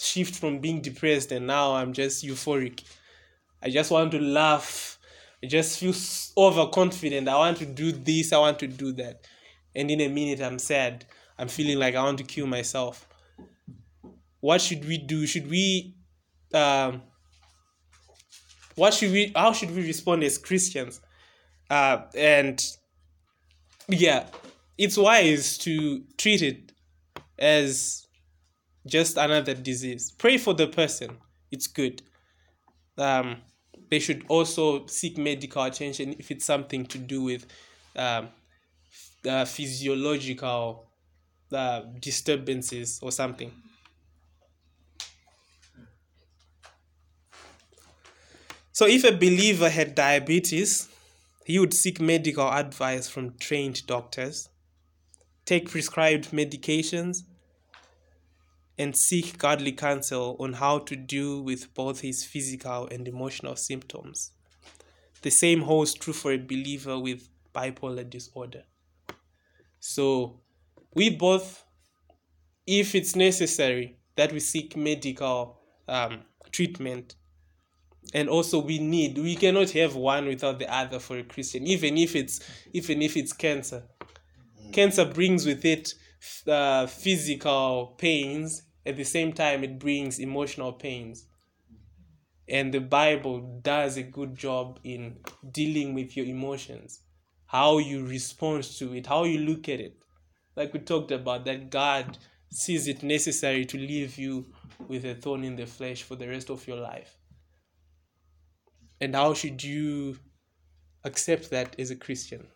shift 0.00 0.34
from 0.34 0.58
being 0.58 0.80
depressed 0.80 1.30
and 1.30 1.46
now 1.46 1.76
I'm 1.76 1.92
just 1.92 2.26
euphoric. 2.26 2.82
I 3.62 3.70
just 3.70 3.92
want 3.92 4.10
to 4.10 4.18
laugh. 4.18 4.98
I 5.40 5.46
just 5.46 5.78
feel 5.78 5.94
overconfident. 6.36 7.28
I 7.28 7.36
want 7.36 7.58
to 7.58 7.66
do 7.66 7.92
this, 7.92 8.32
I 8.32 8.38
want 8.38 8.58
to 8.58 8.66
do 8.66 8.90
that 8.94 9.24
and 9.76 9.90
in 9.90 10.00
a 10.00 10.08
minute 10.08 10.40
I'm 10.40 10.58
sad. 10.58 11.04
I'm 11.38 11.48
feeling 11.48 11.78
like 11.78 11.94
I 11.94 12.02
want 12.02 12.18
to 12.18 12.24
kill 12.24 12.46
myself. 12.46 13.06
What 14.40 14.60
should 14.60 14.86
we 14.86 14.98
do? 14.98 15.26
Should 15.26 15.48
we 15.48 15.94
um 16.54 17.02
what 18.74 18.94
should 18.94 19.12
we 19.12 19.32
how 19.36 19.52
should 19.52 19.74
we 19.74 19.86
respond 19.86 20.24
as 20.24 20.38
Christians? 20.38 21.00
Uh 21.70 21.98
and 22.16 22.64
yeah, 23.88 24.26
it's 24.78 24.96
wise 24.96 25.58
to 25.58 26.02
treat 26.16 26.42
it 26.42 26.72
as 27.38 28.06
just 28.86 29.16
another 29.16 29.54
disease. 29.54 30.10
Pray 30.10 30.38
for 30.38 30.54
the 30.54 30.66
person. 30.66 31.18
It's 31.52 31.66
good. 31.66 32.02
Um 32.98 33.36
they 33.90 33.98
should 33.98 34.24
also 34.28 34.86
seek 34.86 35.16
medical 35.18 35.62
attention 35.62 36.16
if 36.18 36.30
it's 36.30 36.44
something 36.44 36.86
to 36.86 36.98
do 36.98 37.22
with 37.22 37.46
um, 37.94 38.28
uh, 39.26 39.44
physiological 39.44 40.86
uh, 41.52 41.82
disturbances 42.00 42.98
or 43.02 43.12
something. 43.12 43.52
So, 48.72 48.86
if 48.86 49.04
a 49.04 49.12
believer 49.12 49.70
had 49.70 49.94
diabetes, 49.94 50.88
he 51.46 51.58
would 51.58 51.72
seek 51.72 52.00
medical 52.00 52.46
advice 52.52 53.08
from 53.08 53.38
trained 53.38 53.86
doctors, 53.86 54.50
take 55.46 55.70
prescribed 55.70 56.30
medications, 56.30 57.22
and 58.78 58.94
seek 58.94 59.38
godly 59.38 59.72
counsel 59.72 60.36
on 60.38 60.54
how 60.54 60.80
to 60.80 60.96
deal 60.96 61.40
with 61.40 61.72
both 61.72 62.00
his 62.00 62.24
physical 62.24 62.86
and 62.88 63.08
emotional 63.08 63.56
symptoms. 63.56 64.32
The 65.22 65.30
same 65.30 65.62
holds 65.62 65.94
true 65.94 66.12
for 66.12 66.32
a 66.32 66.36
believer 66.36 66.98
with 66.98 67.28
bipolar 67.54 68.08
disorder. 68.08 68.64
So 69.86 70.40
we 70.94 71.10
both, 71.10 71.64
if 72.66 72.96
it's 72.96 73.14
necessary, 73.14 73.98
that 74.16 74.32
we 74.32 74.40
seek 74.40 74.76
medical 74.76 75.60
um, 75.86 76.22
treatment. 76.50 77.14
And 78.12 78.28
also 78.28 78.58
we 78.58 78.78
need 78.78 79.16
we 79.16 79.36
cannot 79.36 79.70
have 79.70 79.94
one 79.94 80.26
without 80.26 80.58
the 80.58 80.72
other 80.72 80.98
for 80.98 81.18
a 81.18 81.22
Christian, 81.22 81.66
even 81.66 81.96
if 81.98 82.16
it's 82.16 82.40
even 82.72 83.00
if 83.00 83.16
it's 83.16 83.32
cancer. 83.32 83.84
Cancer 84.72 85.04
brings 85.04 85.46
with 85.46 85.64
it 85.64 85.94
uh, 86.48 86.86
physical 86.86 87.94
pains. 87.96 88.62
At 88.84 88.96
the 88.96 89.04
same 89.04 89.32
time, 89.32 89.62
it 89.64 89.78
brings 89.78 90.18
emotional 90.18 90.72
pains. 90.72 91.26
And 92.48 92.74
the 92.74 92.80
Bible 92.80 93.60
does 93.62 93.96
a 93.96 94.02
good 94.02 94.36
job 94.36 94.80
in 94.84 95.18
dealing 95.52 95.94
with 95.94 96.16
your 96.16 96.26
emotions 96.26 97.00
how 97.46 97.78
you 97.78 98.06
respond 98.06 98.64
to 98.64 98.94
it, 98.94 99.06
how 99.06 99.24
you 99.24 99.38
look 99.38 99.68
at 99.68 99.80
it. 99.80 99.96
Like 100.56 100.72
we 100.72 100.80
talked 100.80 101.12
about, 101.12 101.44
that 101.44 101.70
God 101.70 102.18
sees 102.50 102.88
it 102.88 103.02
necessary 103.02 103.64
to 103.66 103.78
leave 103.78 104.18
you 104.18 104.46
with 104.88 105.04
a 105.04 105.14
thorn 105.14 105.44
in 105.44 105.56
the 105.56 105.66
flesh 105.66 106.02
for 106.02 106.16
the 106.16 106.28
rest 106.28 106.50
of 106.50 106.66
your 106.66 106.78
life. 106.78 107.16
And 109.00 109.14
how 109.14 109.34
should 109.34 109.62
you 109.62 110.18
accept 111.04 111.50
that 111.50 111.78
as 111.78 111.90
a 111.90 111.96
Christian? 111.96 112.46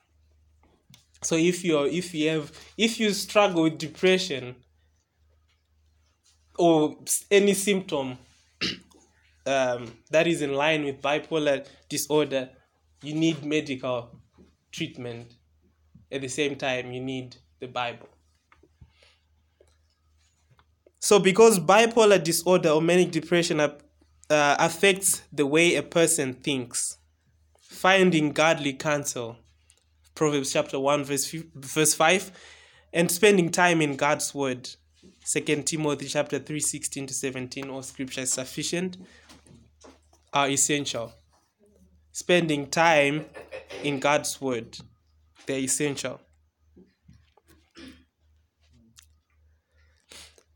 So 1.22 1.36
if 1.36 1.64
you're 1.64 1.86
if 1.86 2.14
you 2.14 2.30
have 2.30 2.52
if 2.78 2.98
you 2.98 3.12
struggle 3.12 3.64
with 3.64 3.76
depression 3.76 4.56
or 6.58 6.96
any 7.30 7.52
symptom 7.52 8.16
um, 9.46 9.92
that 10.10 10.26
is 10.26 10.40
in 10.40 10.54
line 10.54 10.84
with 10.84 11.02
bipolar 11.02 11.66
disorder, 11.90 12.48
you 13.02 13.14
need 13.14 13.44
medical 13.44 14.19
treatment. 14.70 15.34
At 16.12 16.22
the 16.22 16.28
same 16.28 16.56
time, 16.56 16.92
you 16.92 17.00
need 17.00 17.36
the 17.60 17.68
Bible. 17.68 18.08
So, 20.98 21.18
because 21.18 21.58
bipolar 21.58 22.22
disorder 22.22 22.70
or 22.70 22.82
manic 22.82 23.10
depression 23.10 23.60
uh, 23.60 23.70
affects 24.28 25.22
the 25.32 25.46
way 25.46 25.76
a 25.76 25.82
person 25.82 26.34
thinks, 26.34 26.98
finding 27.60 28.32
godly 28.32 28.74
counsel, 28.74 29.36
Proverbs 30.14 30.52
chapter 30.52 30.78
1, 30.78 31.04
verse, 31.04 31.34
verse 31.54 31.94
5, 31.94 32.32
and 32.92 33.10
spending 33.10 33.50
time 33.50 33.80
in 33.80 33.96
God's 33.96 34.34
word, 34.34 34.68
2 35.24 35.40
Timothy 35.62 36.06
chapter 36.06 36.38
3, 36.38 36.60
16 36.60 37.06
to 37.06 37.14
17, 37.14 37.70
all 37.70 37.82
scripture 37.82 38.22
is 38.22 38.32
sufficient, 38.32 38.98
are 40.32 40.48
essential 40.48 41.14
spending 42.12 42.66
time 42.68 43.26
in 43.82 44.00
God's 44.00 44.40
Word. 44.40 44.78
They're 45.46 45.58
essential. 45.58 46.20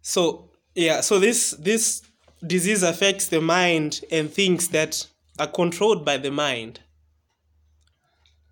So 0.02 0.50
yeah, 0.74 1.00
so 1.00 1.18
this 1.18 1.52
this 1.52 2.02
disease 2.46 2.82
affects 2.82 3.28
the 3.28 3.40
mind 3.40 4.00
and 4.10 4.30
things 4.30 4.68
that 4.68 5.06
are 5.38 5.46
controlled 5.46 6.04
by 6.04 6.18
the 6.18 6.30
mind. 6.30 6.80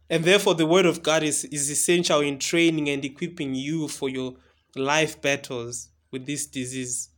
And 0.09 0.25
therefore 0.25 0.55
the 0.55 0.67
word 0.67 0.87
of 0.87 1.03
God 1.03 1.23
is, 1.23 1.45
is 1.47 1.71
essential 1.71 2.21
in 2.21 2.39
training 2.39 2.89
and 2.89 3.05
equipping 3.05 3.55
you 3.55 3.89
for 3.89 4.09
your 4.09 4.35
life 4.77 5.21
battles 5.21 5.89
with 6.11 6.27
this 6.27 6.47
disease. 6.47 7.09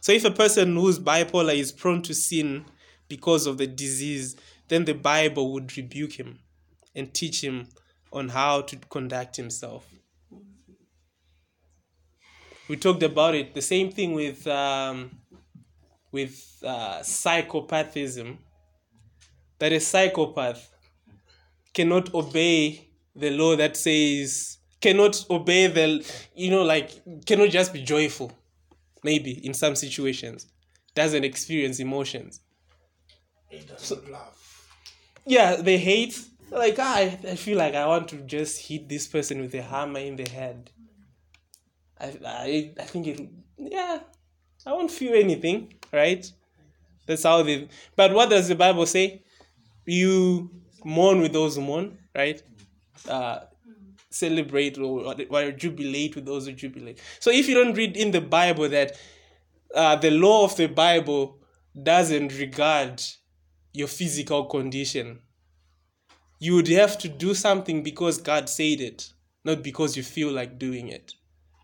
So 0.00 0.12
if 0.12 0.24
a 0.24 0.30
person 0.30 0.74
who's 0.74 0.98
bipolar 0.98 1.54
is 1.54 1.72
prone 1.72 2.02
to 2.02 2.14
sin 2.14 2.64
because 3.08 3.46
of 3.46 3.58
the 3.58 3.66
disease, 3.66 4.36
then 4.68 4.84
the 4.84 4.94
Bible 4.94 5.52
would 5.52 5.76
rebuke 5.76 6.14
him 6.18 6.40
and 6.94 7.12
teach 7.14 7.42
him 7.42 7.68
on 8.12 8.30
how 8.30 8.62
to 8.62 8.76
conduct 8.76 9.36
himself. 9.36 9.86
We 12.68 12.76
talked 12.76 13.02
about 13.02 13.34
it. 13.34 13.54
The 13.54 13.62
same 13.62 13.90
thing 13.92 14.12
with 14.12 14.46
um, 14.46 15.10
with 16.12 16.58
uh, 16.64 17.02
psychopathism. 17.02 18.38
That 19.58 19.72
a 19.72 19.80
psychopath 19.80 20.70
cannot 21.72 22.12
obey 22.14 22.88
the 23.14 23.30
law 23.30 23.56
that 23.56 23.76
says 23.76 24.58
cannot 24.80 25.24
obey 25.30 25.66
the 25.68 26.04
you 26.34 26.50
know 26.50 26.62
like 26.62 26.90
cannot 27.26 27.50
just 27.50 27.72
be 27.72 27.82
joyful 27.82 28.32
maybe 29.02 29.32
in 29.46 29.54
some 29.54 29.74
situations 29.74 30.46
doesn't 30.94 31.24
experience 31.24 31.80
emotions 31.80 32.40
He 33.48 33.58
doesn't 33.64 34.08
love. 34.10 34.55
Yeah 35.26 35.56
they 35.56 35.78
hate 35.78 36.18
like 36.50 36.78
I, 36.78 37.18
I 37.28 37.34
feel 37.36 37.58
like 37.58 37.74
i 37.74 37.86
want 37.86 38.08
to 38.08 38.16
just 38.18 38.68
hit 38.68 38.88
this 38.88 39.06
person 39.06 39.40
with 39.40 39.54
a 39.54 39.62
hammer 39.62 39.98
in 40.00 40.16
the 40.16 40.28
head. 40.28 40.70
I 42.00 42.06
i, 42.24 42.72
I 42.78 42.84
think 42.84 43.06
it 43.06 43.20
yeah 43.58 44.00
i 44.66 44.72
won't 44.72 44.90
feel 44.90 45.14
anything 45.14 45.74
right? 45.92 46.30
That's 47.06 47.22
how 47.22 47.42
they 47.42 47.68
but 47.94 48.12
what 48.12 48.30
does 48.30 48.48
the 48.48 48.56
bible 48.56 48.86
say? 48.86 49.22
You 49.84 50.50
mourn 50.84 51.20
with 51.20 51.32
those 51.32 51.56
who 51.56 51.62
mourn 51.62 51.98
right? 52.14 52.42
Uh 53.08 53.40
celebrate 54.10 54.78
or, 54.78 55.14
or 55.30 55.52
jubilate 55.52 56.14
with 56.16 56.24
those 56.24 56.46
who 56.46 56.52
jubilate. 56.52 56.98
So 57.20 57.30
if 57.30 57.48
you 57.48 57.54
don't 57.54 57.74
read 57.74 57.96
in 57.96 58.12
the 58.12 58.20
bible 58.20 58.68
that 58.70 58.98
uh, 59.74 59.96
the 59.96 60.10
law 60.10 60.44
of 60.44 60.56
the 60.56 60.68
bible 60.68 61.38
doesn't 61.80 62.38
regard 62.38 63.02
your 63.76 63.88
physical 63.88 64.44
condition 64.46 65.20
you 66.38 66.54
would 66.54 66.68
have 66.68 66.98
to 66.98 67.08
do 67.08 67.34
something 67.34 67.82
because 67.82 68.18
God 68.18 68.48
said 68.48 68.80
it, 68.80 69.12
not 69.44 69.62
because 69.62 69.96
you 69.96 70.02
feel 70.02 70.30
like 70.30 70.58
doing 70.58 70.88
it. 70.88 71.14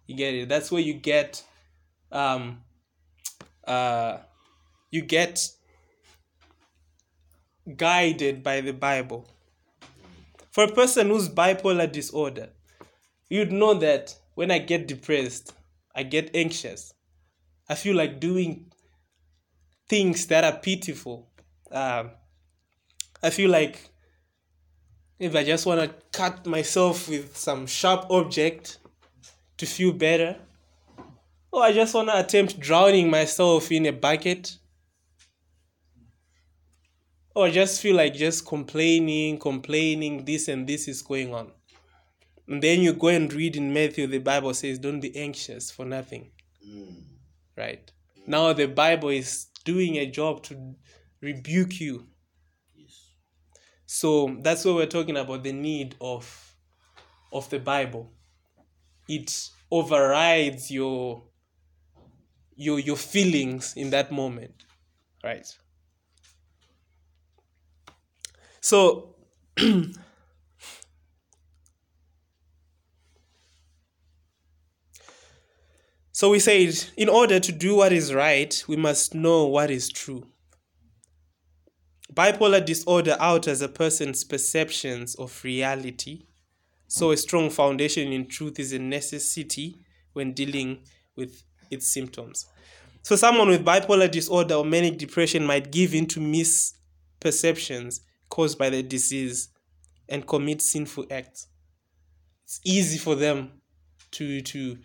You 0.06 0.16
get 0.16 0.34
it? 0.34 0.48
That's 0.48 0.70
where 0.70 0.80
you 0.80 0.94
get 0.94 1.44
um 2.10 2.62
uh 3.66 4.18
you 4.90 5.02
get 5.02 5.48
guided 7.76 8.42
by 8.42 8.60
the 8.60 8.72
Bible. 8.72 9.28
For 10.50 10.64
a 10.64 10.72
person 10.72 11.08
who's 11.08 11.28
bipolar 11.28 11.90
disorder, 11.90 12.50
you'd 13.30 13.52
know 13.52 13.74
that 13.74 14.14
when 14.34 14.50
I 14.50 14.58
get 14.58 14.86
depressed, 14.86 15.54
I 15.94 16.02
get 16.02 16.34
anxious. 16.34 16.92
I 17.68 17.74
feel 17.74 17.96
like 17.96 18.20
doing 18.20 18.70
things 19.88 20.26
that 20.26 20.44
are 20.44 20.58
pitiful. 20.58 21.31
Um, 21.72 22.10
I 23.22 23.30
feel 23.30 23.50
like 23.50 23.90
if 25.18 25.34
I 25.34 25.44
just 25.44 25.66
want 25.66 25.80
to 25.80 25.94
cut 26.12 26.46
myself 26.46 27.08
with 27.08 27.36
some 27.36 27.66
sharp 27.66 28.10
object 28.10 28.78
to 29.56 29.66
feel 29.66 29.92
better, 29.92 30.36
or 31.50 31.62
I 31.62 31.72
just 31.72 31.94
want 31.94 32.08
to 32.08 32.18
attempt 32.18 32.58
drowning 32.58 33.08
myself 33.08 33.70
in 33.70 33.86
a 33.86 33.92
bucket, 33.92 34.58
or 37.34 37.46
I 37.46 37.50
just 37.50 37.80
feel 37.80 37.96
like 37.96 38.14
just 38.14 38.46
complaining, 38.46 39.38
complaining, 39.38 40.24
this 40.24 40.48
and 40.48 40.66
this 40.66 40.88
is 40.88 41.00
going 41.00 41.32
on. 41.32 41.52
And 42.48 42.62
then 42.62 42.80
you 42.80 42.92
go 42.92 43.08
and 43.08 43.32
read 43.32 43.56
in 43.56 43.72
Matthew, 43.72 44.06
the 44.06 44.18
Bible 44.18 44.52
says, 44.52 44.78
Don't 44.78 45.00
be 45.00 45.16
anxious 45.16 45.70
for 45.70 45.84
nothing. 45.84 46.32
Right? 47.56 47.90
Now 48.26 48.52
the 48.52 48.66
Bible 48.66 49.08
is 49.08 49.46
doing 49.64 49.96
a 49.96 50.10
job 50.10 50.42
to 50.44 50.74
rebuke 51.22 51.80
you 51.80 52.06
Yes. 52.74 53.10
so 53.86 54.36
that's 54.42 54.64
what 54.64 54.76
we're 54.76 54.86
talking 54.86 55.16
about 55.16 55.44
the 55.44 55.52
need 55.52 55.96
of 56.00 56.54
of 57.32 57.48
the 57.50 57.58
Bible. 57.58 58.12
It 59.08 59.50
overrides 59.70 60.70
your 60.70 61.24
your 62.56 62.78
your 62.78 62.96
feelings 62.96 63.74
in 63.76 63.90
that 63.90 64.10
moment. 64.12 64.64
Right? 65.24 65.46
So 68.60 69.16
So 76.10 76.30
we 76.30 76.38
said 76.38 76.86
in 76.96 77.10
order 77.10 77.38
to 77.38 77.52
do 77.52 77.74
what 77.76 77.92
is 77.92 78.14
right, 78.14 78.64
we 78.66 78.76
must 78.76 79.14
know 79.14 79.44
what 79.46 79.70
is 79.70 79.90
true. 79.90 80.31
Bipolar 82.12 82.64
disorder 82.64 83.16
alters 83.18 83.62
a 83.62 83.68
person's 83.68 84.22
perceptions 84.22 85.14
of 85.14 85.42
reality, 85.44 86.26
so 86.86 87.10
a 87.10 87.16
strong 87.16 87.48
foundation 87.48 88.12
in 88.12 88.26
truth 88.26 88.58
is 88.58 88.72
a 88.72 88.78
necessity 88.78 89.78
when 90.12 90.32
dealing 90.32 90.80
with 91.16 91.42
its 91.70 91.92
symptoms. 91.92 92.46
So, 93.02 93.16
someone 93.16 93.48
with 93.48 93.64
bipolar 93.64 94.10
disorder 94.10 94.56
or 94.56 94.64
manic 94.64 94.98
depression 94.98 95.44
might 95.44 95.72
give 95.72 95.94
in 95.94 96.06
to 96.08 96.20
misperceptions 96.20 98.00
caused 98.28 98.58
by 98.58 98.68
the 98.68 98.82
disease 98.82 99.48
and 100.08 100.26
commit 100.26 100.60
sinful 100.60 101.06
acts. 101.10 101.48
It's 102.44 102.60
easy 102.64 102.98
for 102.98 103.14
them 103.14 103.52
to 104.12 104.42
to. 104.42 104.78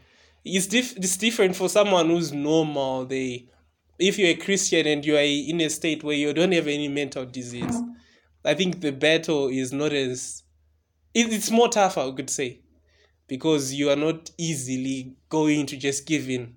It's, 0.45 0.67
diff, 0.67 0.95
it's 0.95 1.17
different 1.17 1.57
for 1.57 1.67
someone 1.67 2.07
who's 2.07 2.31
normal. 2.31 3.05
They 3.05 3.49
if 3.99 4.17
you're 4.17 4.29
a 4.29 4.35
Christian 4.35 4.85
and 4.87 5.05
you 5.05 5.15
are 5.15 5.21
in 5.21 5.61
a 5.61 5.69
state 5.69 6.03
where 6.03 6.15
you 6.15 6.33
don't 6.33 6.51
have 6.51 6.67
any 6.67 6.87
mental 6.87 7.25
disease, 7.25 7.81
I 8.45 8.53
think 8.53 8.81
the 8.81 8.91
battle 8.91 9.47
is 9.47 9.73
not 9.73 9.91
as 9.91 10.43
it's 11.13 11.51
more 11.51 11.69
tougher, 11.69 12.01
I 12.01 12.11
could 12.11 12.29
say, 12.29 12.61
because 13.27 13.73
you 13.73 13.89
are 13.89 13.95
not 13.95 14.29
easily 14.37 15.15
going 15.29 15.65
to 15.67 15.77
just 15.77 16.05
give 16.05 16.29
in. 16.29 16.55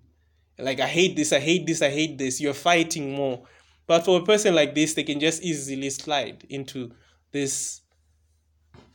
Like 0.59 0.81
I 0.81 0.87
hate 0.87 1.17
this, 1.17 1.33
I 1.33 1.41
hate 1.41 1.67
this, 1.67 1.81
I 1.81 1.89
hate 1.89 2.19
this. 2.19 2.41
You're 2.41 2.55
fighting 2.55 3.13
more. 3.15 3.47
But 3.87 4.05
for 4.05 4.21
a 4.21 4.25
person 4.25 4.55
like 4.55 4.75
this, 4.75 4.95
they 4.95 5.03
can 5.03 5.19
just 5.19 5.43
easily 5.43 5.91
slide 5.91 6.45
into 6.49 6.93
this 7.33 7.81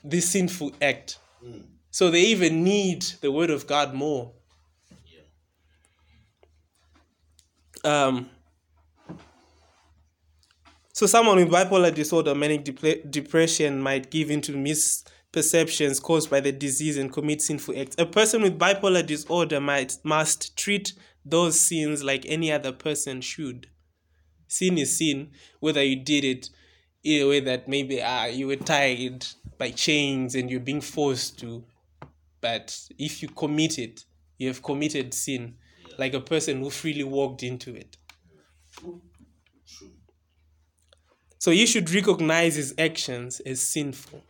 this 0.04 0.30
sinful 0.30 0.72
act. 0.82 1.18
Mm. 1.44 1.64
So 1.90 2.12
they 2.12 2.22
even 2.22 2.64
need 2.64 3.04
the 3.22 3.32
word 3.32 3.50
of 3.50 3.66
God 3.66 3.94
more. 3.94 4.34
Um, 7.86 8.30
so 10.92 11.06
someone 11.06 11.38
with 11.38 11.50
bipolar 11.50 11.94
disorder, 11.94 12.32
or 12.32 12.36
manic 12.36 12.66
depre- 12.66 13.10
depression 13.12 13.82
might 13.82 14.10
give 14.10 14.32
into 14.32 14.54
misperceptions 14.54 16.02
caused 16.02 16.30
by 16.30 16.40
the 16.40 16.52
disease 16.52 16.98
and 16.98 17.12
commit 17.14 17.42
sinful 17.42 17.78
acts. 17.80 17.96
A 18.00 18.06
person 18.06 18.42
with 18.42 18.58
bipolar 18.58 19.06
disorder 19.06 19.60
might 19.60 19.98
must 20.04 20.58
treat 20.58 20.94
those 21.24 21.60
sins 21.60 22.04
like 22.04 22.26
any 22.28 22.52
other 22.52 22.72
person 22.72 23.22
should. 23.22 23.68
Sin 24.48 24.78
is 24.78 24.98
sin, 24.98 25.32
whether 25.60 25.84
you 25.84 25.98
did 25.98 26.24
it 26.24 26.50
in 27.04 27.22
a 27.22 27.28
way 27.28 27.40
that 27.40 27.68
maybe 27.68 28.02
ah 28.02 28.26
you 28.26 28.48
were 28.48 28.56
tied 28.56 29.26
by 29.58 29.70
chains 29.70 30.34
and 30.34 30.50
you're 30.50 30.60
being 30.60 30.82
forced 30.82 31.38
to. 31.40 31.64
But 32.42 32.80
if 32.98 33.22
you 33.22 33.28
commit 33.28 33.78
it, 33.78 34.06
you 34.38 34.48
have 34.48 34.64
committed 34.64 35.14
sin, 35.14 35.56
like 35.98 36.14
a 36.14 36.20
person 36.20 36.60
who 36.60 36.70
freely 36.70 37.04
walked 37.04 37.44
into 37.44 37.76
it. 37.76 37.98
So 41.40 41.52
you 41.52 41.68
should 41.68 41.94
recognize 41.94 42.56
his 42.56 42.74
actions 42.78 43.40
as 43.42 43.70
sinful 43.70 44.24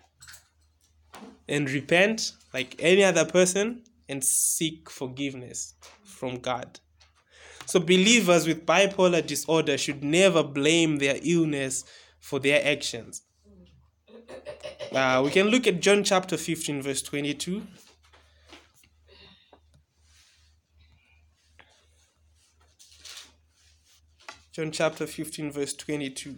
and 1.48 1.70
repent 1.70 2.34
like 2.54 2.76
any 2.80 3.04
other 3.04 3.26
person 3.26 3.84
and 4.10 4.24
seek 4.24 4.90
forgiveness 4.90 5.76
from 6.04 6.40
God. 6.40 6.80
So 7.66 7.80
believers 7.80 8.48
with 8.48 8.66
bipolar 8.66 9.26
disorder 9.26 9.78
should 9.78 10.04
never 10.04 10.44
blame 10.44 10.98
their 10.98 11.18
illness 11.24 11.84
for 12.20 12.40
their 12.40 12.66
actions. 12.66 13.22
Uh, 14.92 15.22
we 15.24 15.32
can 15.32 15.48
look 15.48 15.68
at 15.68 15.80
John 15.82 16.04
chapter 16.04 16.38
15, 16.38 16.82
verse 16.82 17.02
22. 17.02 17.64
John 24.56 24.72
chapter 24.72 25.06
15, 25.06 25.52
verse 25.52 25.74
22. 25.74 26.38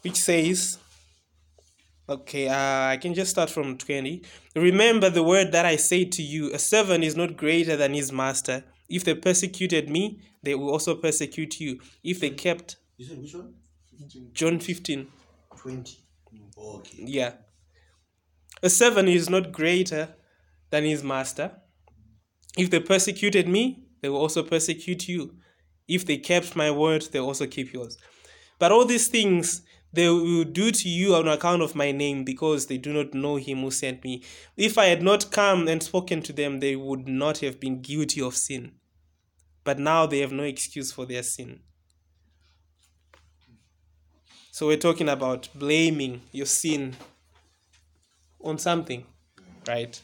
which 0.00 0.16
says, 0.16 0.78
okay, 2.08 2.48
uh, 2.48 2.88
I 2.92 2.98
can 2.98 3.12
just 3.14 3.30
start 3.30 3.50
from 3.50 3.76
20. 3.76 4.22
Remember 4.56 5.10
the 5.10 5.22
word 5.22 5.52
that 5.52 5.66
I 5.66 5.76
say 5.76 6.04
to 6.04 6.22
you 6.22 6.50
a 6.52 6.58
servant 6.58 7.04
is 7.04 7.14
not 7.14 7.36
greater 7.36 7.76
than 7.76 7.92
his 7.92 8.10
master. 8.12 8.64
If 8.88 9.04
they 9.04 9.14
persecuted 9.14 9.90
me, 9.90 10.20
they 10.42 10.54
will 10.54 10.70
also 10.70 10.94
persecute 10.94 11.60
you. 11.60 11.80
If 12.02 12.20
they 12.20 12.30
kept, 12.30 12.76
You 12.96 13.06
said 13.06 13.18
which 13.20 13.34
one? 13.34 13.54
John 14.32 14.60
15, 14.60 15.06
20. 15.56 15.98
Okay. 16.56 17.04
yeah. 17.06 17.32
A 18.62 18.70
servant 18.70 19.08
is 19.10 19.28
not 19.28 19.52
greater 19.52 20.14
than 20.70 20.84
his 20.84 21.02
master. 21.02 21.60
If 22.56 22.70
they 22.70 22.80
persecuted 22.80 23.48
me, 23.48 23.84
they 24.00 24.08
will 24.08 24.18
also 24.20 24.42
persecute 24.42 25.08
you. 25.08 25.36
If 25.88 26.04
they 26.06 26.18
kept 26.18 26.56
my 26.56 26.70
word, 26.70 27.02
they 27.12 27.20
will 27.20 27.28
also 27.28 27.46
keep 27.46 27.72
yours. 27.72 27.98
But 28.58 28.72
all 28.72 28.84
these 28.84 29.08
things 29.08 29.62
They 29.94 30.08
will 30.08 30.42
do 30.44 30.72
to 30.72 30.88
you 30.88 31.14
on 31.14 31.28
account 31.28 31.62
of 31.62 31.76
my 31.76 31.92
name 31.92 32.24
because 32.24 32.66
they 32.66 32.78
do 32.78 32.92
not 32.92 33.14
know 33.14 33.36
him 33.36 33.60
who 33.60 33.70
sent 33.70 34.02
me. 34.02 34.24
If 34.56 34.76
I 34.76 34.86
had 34.86 35.02
not 35.02 35.30
come 35.30 35.68
and 35.68 35.80
spoken 35.82 36.20
to 36.22 36.32
them, 36.32 36.58
they 36.58 36.74
would 36.74 37.06
not 37.06 37.38
have 37.38 37.60
been 37.60 37.80
guilty 37.80 38.20
of 38.20 38.34
sin. 38.34 38.72
But 39.64 39.78
now 39.78 40.06
they 40.06 40.20
have 40.20 40.32
no 40.32 40.44
excuse 40.44 40.92
for 40.92 41.06
their 41.06 41.22
sin. 41.22 41.60
So 44.50 44.66
we're 44.68 44.78
talking 44.78 45.08
about 45.08 45.48
blaming 45.54 46.22
your 46.32 46.46
sin 46.46 46.96
on 48.40 48.58
something, 48.58 49.04
right? 49.66 50.00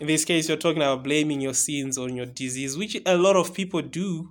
In 0.00 0.06
this 0.06 0.24
case, 0.24 0.48
you're 0.48 0.56
talking 0.56 0.82
about 0.82 1.02
blaming 1.02 1.40
your 1.40 1.54
sins 1.54 1.98
on 1.98 2.14
your 2.14 2.26
disease, 2.26 2.76
which 2.76 2.96
a 3.04 3.16
lot 3.16 3.36
of 3.36 3.52
people 3.52 3.82
do. 3.82 4.30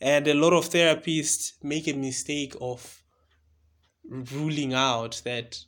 And 0.00 0.28
a 0.28 0.34
lot 0.34 0.52
of 0.52 0.68
therapists 0.68 1.52
make 1.62 1.88
a 1.88 1.94
mistake 1.94 2.54
of 2.60 3.02
ruling 4.04 4.74
out 4.74 5.22
that 5.24 5.58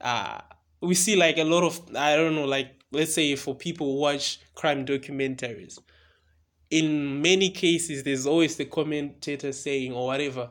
uh, 0.00 0.40
we 0.82 0.94
see 0.94 1.16
like 1.16 1.38
a 1.38 1.44
lot 1.44 1.64
of, 1.64 1.80
I 1.96 2.16
don't 2.16 2.34
know, 2.34 2.44
like 2.44 2.72
let's 2.92 3.14
say 3.14 3.34
for 3.36 3.54
people 3.54 3.86
who 3.86 4.00
watch 4.00 4.40
crime 4.54 4.84
documentaries, 4.84 5.78
in 6.68 7.22
many 7.22 7.50
cases, 7.50 8.02
there's 8.02 8.26
always 8.26 8.56
the 8.56 8.66
commentator 8.66 9.52
saying 9.52 9.92
or 9.92 10.06
whatever, 10.06 10.50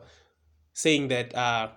saying 0.72 1.08
that 1.08 1.34
uh, 1.34 1.68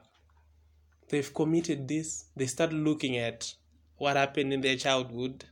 they've 1.09 1.33
committed 1.33 1.87
this. 1.87 2.25
They 2.35 2.47
start 2.47 2.73
looking 2.73 3.17
at 3.17 3.53
what 3.97 4.15
happened 4.15 4.53
in 4.53 4.61
their 4.61 4.75
childhood 4.75 5.45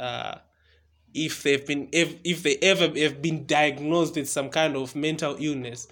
uh, 0.00 0.38
if 1.14 1.42
they've 1.42 1.66
been 1.66 1.88
if, 1.92 2.16
if 2.24 2.42
they 2.42 2.56
ever 2.62 2.88
have 2.98 3.22
been 3.22 3.46
diagnosed 3.46 4.16
with 4.16 4.28
some 4.28 4.48
kind 4.50 4.76
of 4.76 4.94
mental 4.94 5.36
illness. 5.38 5.86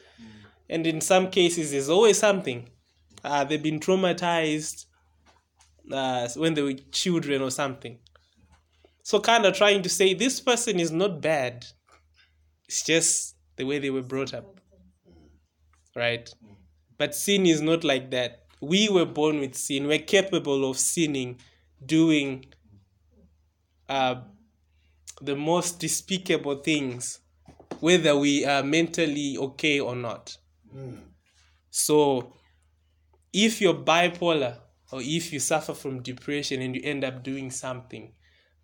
And 0.69 0.87
in 0.87 1.01
some 1.01 1.31
cases 1.31 1.71
there's 1.71 1.89
always 1.89 2.19
something. 2.19 2.69
Uh, 3.25 3.45
they've 3.45 3.63
been 3.63 3.81
traumatized 3.81 4.87
uh, 5.93 6.29
when 6.37 6.55
they 6.55 6.63
were 6.63 6.75
children 6.93 7.43
or 7.43 7.51
something. 7.51 7.99
So 9.03 9.21
kind 9.21 9.47
of 9.47 9.55
trying 9.55 9.83
to 9.83 9.89
say 9.89 10.15
this 10.15 10.41
person 10.41 10.81
is 10.81 10.91
not 10.91 11.21
bad. 11.21 11.65
It's 12.69 12.83
just 12.83 13.37
the 13.57 13.65
way 13.65 13.79
they 13.79 13.91
were 13.91 14.03
brought 14.03 14.35
up. 14.35 14.61
Right? 15.95 16.29
But 16.99 17.15
sin 17.15 17.47
is 17.47 17.63
not 17.63 17.85
like 17.85 18.11
that. 18.11 18.47
We 18.61 18.89
were 18.89 19.05
born 19.05 19.39
with 19.39 19.55
sin. 19.55 19.87
We're 19.87 19.99
capable 19.99 20.69
of 20.69 20.79
sinning 20.79 21.39
doing 21.85 22.47
uh, 23.89 24.17
the 25.21 25.37
most 25.37 25.81
despicable 25.81 26.57
things, 26.57 27.21
whether 27.81 28.17
we 28.17 28.45
are 28.45 28.63
mentally 28.63 29.37
okay 29.39 29.81
or 29.81 29.97
not. 29.97 30.37
So, 31.71 32.33
if 33.33 33.61
you're 33.61 33.75
bipolar 33.75 34.59
or 34.93 35.01
if 35.03 35.33
you 35.33 35.41
suffer 35.41 35.75
from 35.75 36.03
depression 36.03 36.63
and 36.63 36.75
you 36.75 36.83
end 36.85 37.05
up 37.05 37.23
doing 37.23 37.51
something, 37.51 38.13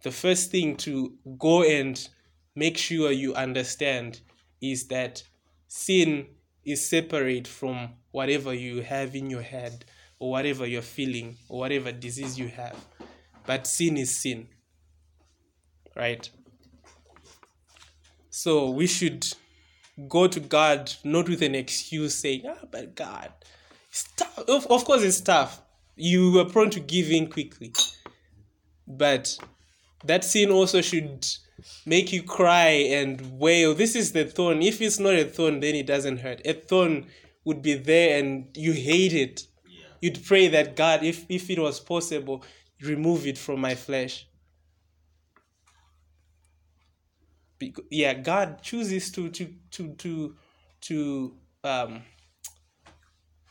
the 0.02 0.10
first 0.10 0.50
thing 0.50 0.76
to 0.76 1.14
go 1.38 1.62
and 1.62 2.08
make 2.54 2.76
sure 2.76 3.10
you 3.12 3.34
understand 3.34 4.20
is 4.60 4.88
that 4.88 5.22
sin 5.68 6.26
is 6.64 6.88
separate 6.88 7.46
from 7.46 7.90
whatever 8.10 8.52
you 8.54 8.82
have 8.82 9.14
in 9.14 9.30
your 9.30 9.42
head 9.42 9.84
or 10.18 10.30
whatever 10.30 10.66
you're 10.66 10.82
feeling 10.82 11.36
or 11.48 11.60
whatever 11.60 11.92
disease 11.92 12.38
you 12.38 12.48
have. 12.48 12.76
But 13.46 13.66
sin 13.66 13.96
is 13.96 14.20
sin 14.20 14.48
right? 15.97 16.28
So 18.30 18.70
we 18.70 18.86
should 18.86 19.26
go 20.09 20.26
to 20.26 20.40
God 20.40 20.93
not 21.05 21.28
with 21.28 21.43
an 21.43 21.55
excuse 21.55 22.14
saying, 22.14 22.45
ah, 22.49 22.66
but 22.70 22.95
God, 22.95 23.30
it's 23.90 24.09
tough. 24.16 24.38
Of, 24.49 24.66
of 24.68 24.84
course, 24.84 25.03
it's 25.03 25.20
tough. 25.20 25.61
You 25.97 26.40
are 26.40 26.47
prone 26.47 26.70
to 26.70 26.80
give 26.80 27.11
in 27.11 27.28
quickly. 27.28 27.72
But 28.86 29.38
that 30.05 30.24
sin 30.24 30.51
also 30.51 30.80
should 30.80 31.26
make 31.86 32.12
you 32.12 32.22
cry 32.22 32.68
and 32.68 33.38
wail. 33.38 33.74
This 33.74 33.95
is 33.95 34.12
the 34.12 34.24
thorn. 34.24 34.62
If 34.62 34.80
it's 34.80 34.99
not 34.99 35.14
a 35.14 35.24
thorn, 35.24 35.61
then 35.61 35.74
it 35.74 35.86
doesn't 35.86 36.18
hurt. 36.18 36.40
A 36.45 36.55
thorn 36.55 37.07
would 37.45 37.62
be 37.62 37.74
there 37.74 38.18
and 38.18 38.47
you 38.57 38.72
hate 38.72 39.12
it. 39.12 39.47
Yeah. 39.66 39.84
You'd 40.01 40.24
pray 40.24 40.49
that 40.49 40.76
God, 40.76 41.03
if, 41.05 41.26
if 41.28 41.51
it 41.51 41.59
was 41.59 41.80
possible, 41.80 42.45
remove 42.80 43.26
it 43.26 43.38
from 43.38 43.61
my 43.61 43.74
flesh. 43.74 44.26
Bec- 47.62 47.84
yeah 47.90 48.14
god 48.14 48.60
chooses 48.60 49.12
to 49.12 49.28
to 49.30 49.54
to 49.70 49.94
to 49.94 50.36
to 50.80 51.36
um 51.62 52.02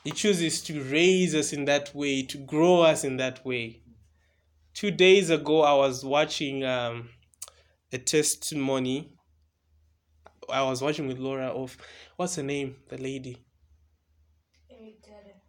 he 0.03 0.11
chooses 0.11 0.61
to 0.63 0.83
raise 0.83 1.33
us 1.33 1.53
in 1.53 1.63
that 1.65 1.95
way 1.95 2.23
to 2.23 2.37
grow 2.39 2.81
us 2.81 3.03
in 3.03 3.17
that 3.17 3.45
way. 3.45 3.83
Two 4.73 4.91
days 4.91 5.29
ago 5.29 5.61
i 5.61 5.73
was 5.73 6.03
watching 6.03 6.65
um 6.65 7.09
a 7.93 7.97
testimony. 7.97 9.13
I 10.49 10.63
was 10.63 10.81
watching 10.81 11.07
with 11.07 11.19
laura 11.19 11.47
of 11.47 11.77
what's 12.17 12.35
her 12.35 12.43
name? 12.43 12.75
The 12.89 12.97
lady. 12.97 13.37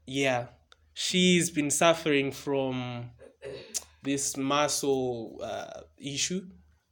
Yeah. 0.06 0.46
She's 0.94 1.50
been 1.50 1.70
suffering 1.70 2.30
from 2.30 3.10
this 4.02 4.36
muscle 4.36 5.40
uh, 5.42 5.80
issue 5.98 6.42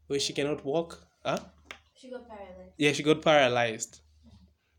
where 0.07 0.19
she 0.19 0.33
cannot 0.33 0.65
walk 0.65 1.07
huh? 1.25 1.39
She 2.01 2.11
got 2.11 2.27
paralyzed. 2.27 2.73
yeah 2.79 2.93
she 2.93 3.03
got 3.03 3.21
paralyzed. 3.23 4.01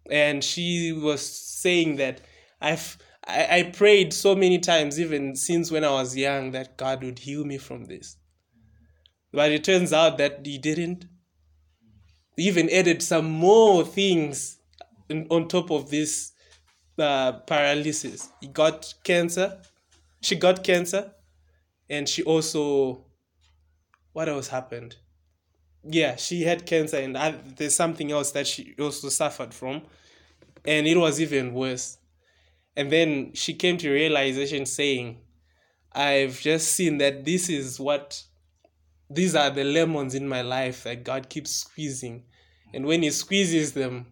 And 0.10 0.44
she 0.44 0.92
was 0.92 1.22
saying 1.24 1.98
that 1.98 2.22
i've 2.60 2.98
I, 3.28 3.60
I 3.60 3.64
prayed 3.64 4.12
so 4.12 4.36
many 4.36 4.58
times 4.58 5.00
even 5.00 5.36
since 5.36 5.70
when 5.70 5.84
i 5.84 5.92
was 5.92 6.18
young 6.18 6.50
that 6.52 6.78
god 6.78 7.04
would 7.04 7.20
heal 7.20 7.46
me 7.46 7.60
from 7.60 7.86
this. 7.86 8.18
But 9.32 9.52
it 9.52 9.64
turns 9.64 9.94
out 9.94 10.18
that 10.18 10.46
he 10.46 10.58
didn't. 10.58 11.06
He 12.36 12.48
even 12.48 12.70
added 12.70 13.02
some 13.04 13.30
more 13.30 13.86
things 13.86 14.58
in, 15.10 15.28
on 15.30 15.48
top 15.48 15.70
of 15.72 15.90
this 15.90 16.32
uh, 16.98 17.34
paralysis. 17.34 18.30
He 18.42 18.48
got 18.48 18.94
cancer. 19.04 19.62
She 20.22 20.36
got 20.36 20.64
cancer. 20.64 21.14
And 21.90 22.10
she 22.10 22.24
also 22.24 23.06
what 24.14 24.28
else 24.28 24.48
happened 24.48 24.96
yeah, 25.84 26.16
she 26.16 26.44
had 26.44 26.66
cancer, 26.66 26.98
and 26.98 27.18
I, 27.18 27.32
there's 27.32 27.76
something 27.76 28.12
else 28.12 28.32
that 28.32 28.48
she 28.48 28.76
also 28.80 29.10
suffered 29.10 29.54
from, 29.54 29.82
and 30.66 30.88
it 30.88 30.98
was 30.98 31.20
even 31.20 31.54
worse. 31.54 31.98
And 32.76 32.92
then 32.92 33.34
she 33.34 33.54
came 33.54 33.78
to 33.78 33.92
realization 33.92 34.66
saying, 34.66 35.18
I've 35.92 36.40
just 36.40 36.74
seen 36.74 37.00
that 37.00 37.26
this 37.26 37.50
is 37.50 37.80
what, 37.80 38.24
these 39.10 39.36
are 39.36 39.50
the 39.50 39.64
lemons 39.64 40.16
in 40.16 40.28
my 40.28 40.42
life 40.42 40.84
that 40.84 41.04
God 41.04 41.30
keeps 41.30 41.52
squeezing. 41.52 42.24
And 42.74 42.86
when 42.86 43.02
He 43.02 43.10
squeezes 43.10 43.74
them, 43.74 44.08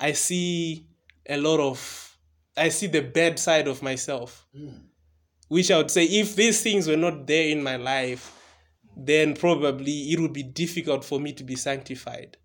I 0.00 0.12
see 0.12 0.86
a 1.28 1.36
lot 1.36 1.60
of, 1.60 2.16
I 2.56 2.70
see 2.70 2.86
the 2.86 3.02
bad 3.02 3.38
side 3.38 3.68
of 3.68 3.82
myself. 3.82 4.46
Mm. 4.56 4.84
Which 5.48 5.70
I 5.70 5.76
would 5.76 5.90
say, 5.90 6.04
if 6.04 6.34
these 6.34 6.62
things 6.62 6.88
were 6.88 6.96
not 6.96 7.26
there 7.26 7.48
in 7.48 7.62
my 7.62 7.76
life, 7.76 8.41
then 8.96 9.34
probably 9.34 10.12
it 10.12 10.20
would 10.20 10.32
be 10.32 10.42
difficult 10.42 11.04
for 11.04 11.18
me 11.18 11.32
to 11.32 11.44
be 11.44 11.56
sanctified. 11.56 12.36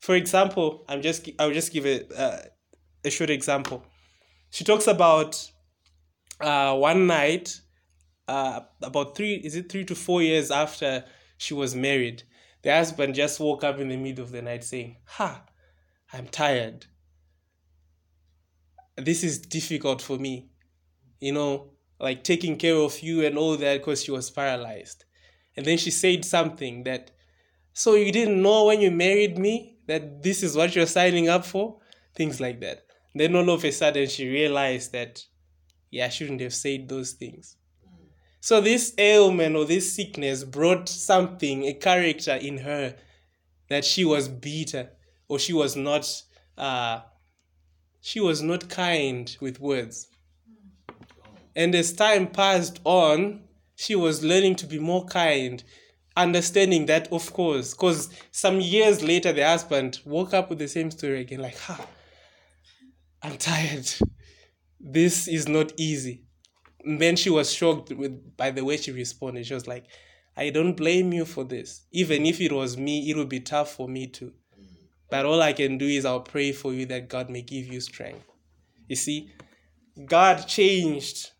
For 0.00 0.14
example, 0.14 0.84
I'm 0.88 1.02
just 1.02 1.28
I'll 1.38 1.52
just 1.52 1.72
give 1.72 1.86
a 1.86 2.06
uh, 2.16 2.42
a 3.04 3.10
short 3.10 3.30
example. 3.30 3.84
She 4.50 4.64
talks 4.64 4.86
about 4.86 5.50
uh, 6.40 6.76
one 6.76 7.06
night, 7.06 7.60
uh, 8.28 8.60
about 8.82 9.16
three 9.16 9.34
is 9.34 9.56
it 9.56 9.70
three 9.70 9.84
to 9.86 9.94
four 9.94 10.22
years 10.22 10.50
after 10.50 11.04
she 11.38 11.54
was 11.54 11.74
married, 11.74 12.22
the 12.62 12.72
husband 12.72 13.14
just 13.14 13.40
woke 13.40 13.64
up 13.64 13.78
in 13.78 13.88
the 13.88 13.96
middle 13.96 14.24
of 14.24 14.32
the 14.32 14.42
night 14.42 14.64
saying, 14.64 14.96
"Ha, 15.04 15.44
I'm 16.12 16.28
tired. 16.28 16.86
This 18.96 19.22
is 19.22 19.38
difficult 19.38 20.02
for 20.02 20.18
me, 20.18 20.50
you 21.20 21.32
know, 21.32 21.72
like 21.98 22.24
taking 22.24 22.56
care 22.56 22.76
of 22.76 23.00
you 23.00 23.24
and 23.24 23.38
all 23.38 23.56
that 23.56 23.78
because 23.78 24.02
she 24.04 24.10
was 24.10 24.30
paralyzed." 24.30 25.05
And 25.56 25.64
then 25.64 25.78
she 25.78 25.90
said 25.90 26.24
something 26.24 26.84
that, 26.84 27.10
so 27.72 27.94
you 27.94 28.12
didn't 28.12 28.40
know 28.40 28.66
when 28.66 28.80
you 28.80 28.90
married 28.90 29.38
me 29.38 29.78
that 29.86 30.22
this 30.22 30.42
is 30.42 30.56
what 30.56 30.74
you're 30.74 30.86
signing 30.86 31.28
up 31.28 31.44
for? 31.44 31.78
Things 32.14 32.40
like 32.40 32.60
that. 32.60 32.84
Then 33.14 33.34
all 33.34 33.48
of 33.50 33.64
a 33.64 33.70
sudden 33.70 34.08
she 34.08 34.28
realized 34.28 34.92
that, 34.92 35.24
yeah, 35.90 36.06
I 36.06 36.08
shouldn't 36.10 36.40
have 36.40 36.54
said 36.54 36.88
those 36.88 37.12
things. 37.12 37.56
So 38.40 38.60
this 38.60 38.94
ailment 38.98 39.56
or 39.56 39.64
this 39.64 39.92
sickness 39.92 40.44
brought 40.44 40.88
something, 40.88 41.64
a 41.64 41.72
character 41.72 42.34
in 42.34 42.58
her 42.58 42.94
that 43.68 43.84
she 43.84 44.04
was 44.04 44.28
bitter 44.28 44.90
or 45.28 45.38
she 45.38 45.52
was 45.52 45.74
not 45.74 46.22
uh 46.56 47.00
she 48.00 48.20
was 48.20 48.40
not 48.42 48.68
kind 48.68 49.36
with 49.40 49.60
words. 49.60 50.06
And 51.56 51.74
as 51.74 51.92
time 51.92 52.28
passed 52.28 52.80
on, 52.84 53.45
she 53.76 53.94
was 53.94 54.24
learning 54.24 54.56
to 54.56 54.66
be 54.66 54.78
more 54.78 55.04
kind, 55.04 55.62
understanding 56.16 56.86
that, 56.86 57.12
of 57.12 57.32
course, 57.32 57.72
because 57.74 58.10
some 58.32 58.60
years 58.60 59.02
later, 59.02 59.32
the 59.32 59.46
husband 59.46 60.00
woke 60.04 60.34
up 60.34 60.50
with 60.50 60.58
the 60.58 60.66
same 60.66 60.90
story 60.90 61.20
again, 61.20 61.40
like, 61.40 61.58
ha, 61.58 61.86
I'm 63.22 63.36
tired. 63.36 63.88
this 64.80 65.28
is 65.28 65.46
not 65.46 65.72
easy. 65.76 66.22
And 66.84 67.00
then 67.00 67.16
she 67.16 67.30
was 67.30 67.52
shocked 67.52 67.92
with 67.92 68.36
by 68.36 68.50
the 68.50 68.64
way 68.64 68.76
she 68.76 68.92
responded. 68.92 69.46
She 69.46 69.54
was 69.54 69.66
like, 69.66 69.86
I 70.36 70.50
don't 70.50 70.76
blame 70.76 71.12
you 71.12 71.24
for 71.24 71.44
this. 71.44 71.86
Even 71.92 72.26
if 72.26 72.40
it 72.40 72.52
was 72.52 72.76
me, 72.76 73.10
it 73.10 73.16
would 73.16 73.28
be 73.28 73.40
tough 73.40 73.72
for 73.72 73.88
me 73.88 74.06
too. 74.06 74.32
But 75.10 75.24
all 75.24 75.42
I 75.42 75.52
can 75.52 75.78
do 75.78 75.86
is 75.86 76.04
I'll 76.04 76.20
pray 76.20 76.52
for 76.52 76.72
you 76.72 76.86
that 76.86 77.08
God 77.08 77.30
may 77.30 77.42
give 77.42 77.66
you 77.66 77.80
strength. 77.80 78.24
You 78.88 78.96
see, 78.96 79.32
God 80.04 80.46
changed 80.46 81.30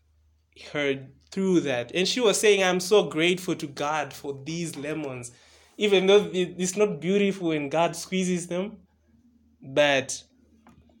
her 0.73 1.07
through 1.31 1.61
that. 1.61 1.91
And 1.93 2.07
she 2.07 2.19
was 2.19 2.39
saying, 2.39 2.63
I'm 2.63 2.79
so 2.79 3.03
grateful 3.03 3.55
to 3.55 3.67
God 3.67 4.13
for 4.13 4.39
these 4.45 4.75
lemons. 4.75 5.31
Even 5.77 6.07
though 6.07 6.29
it's 6.33 6.75
not 6.75 6.99
beautiful 6.99 7.49
when 7.49 7.69
God 7.69 7.95
squeezes 7.95 8.47
them, 8.47 8.77
but 9.61 10.23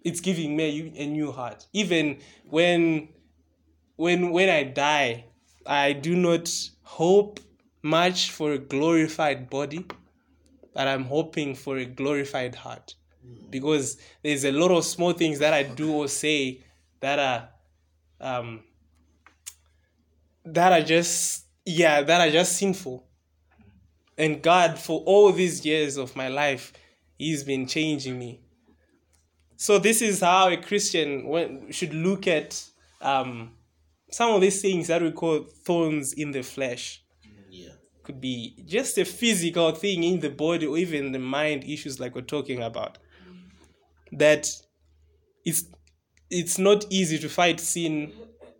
it's 0.03 0.19
giving 0.19 0.55
me 0.55 0.93
a 0.95 1.07
new 1.07 1.31
heart. 1.31 1.65
Even 1.73 2.19
when 2.45 3.09
when 3.95 4.31
when 4.31 4.49
I 4.49 4.63
die, 4.63 5.25
I 5.65 5.93
do 5.93 6.15
not 6.15 6.49
hope 6.83 7.39
much 7.81 8.31
for 8.31 8.53
a 8.53 8.57
glorified 8.59 9.49
body, 9.49 9.85
but 10.73 10.87
I'm 10.87 11.05
hoping 11.05 11.55
for 11.55 11.77
a 11.77 11.85
glorified 11.85 12.55
heart. 12.55 12.93
Because 13.49 13.97
there's 14.23 14.45
a 14.45 14.51
lot 14.51 14.71
of 14.71 14.85
small 14.85 15.13
things 15.13 15.39
that 15.39 15.53
I 15.53 15.63
do 15.63 15.91
or 15.91 16.07
say 16.07 16.63
that 16.99 17.19
are 17.19 17.49
um 18.21 18.63
that 20.53 20.71
are 20.71 20.85
just 20.85 21.45
yeah, 21.65 22.01
that 22.01 22.21
are 22.21 22.31
just 22.31 22.57
sinful. 22.57 23.05
And 24.17 24.41
God, 24.41 24.79
for 24.79 25.01
all 25.01 25.31
these 25.31 25.65
years 25.65 25.97
of 25.97 26.15
my 26.15 26.27
life, 26.27 26.73
He's 27.17 27.43
been 27.43 27.67
changing 27.67 28.17
me. 28.17 28.41
So 29.57 29.79
this 29.79 30.01
is 30.01 30.21
how 30.21 30.49
a 30.49 30.57
Christian 30.57 31.71
should 31.71 31.93
look 31.93 32.27
at 32.27 32.63
um, 33.01 33.51
some 34.11 34.33
of 34.33 34.41
these 34.41 34.61
things 34.61 34.87
that 34.87 35.01
we 35.01 35.11
call 35.11 35.45
thorns 35.65 36.13
in 36.13 36.31
the 36.31 36.43
flesh. 36.43 37.03
Yeah. 37.49 37.69
Could 38.03 38.21
be 38.21 38.63
just 38.65 38.97
a 38.97 39.05
physical 39.05 39.71
thing 39.71 40.03
in 40.03 40.19
the 40.19 40.29
body 40.29 40.67
or 40.67 40.77
even 40.77 41.11
the 41.11 41.19
mind 41.19 41.63
issues 41.63 41.99
like 41.99 42.15
we're 42.15 42.21
talking 42.21 42.61
about. 42.61 42.99
That 44.11 44.49
it's 45.43 45.65
it's 46.29 46.57
not 46.57 46.85
easy 46.89 47.17
to 47.19 47.29
fight 47.29 47.59
sin 47.59 48.13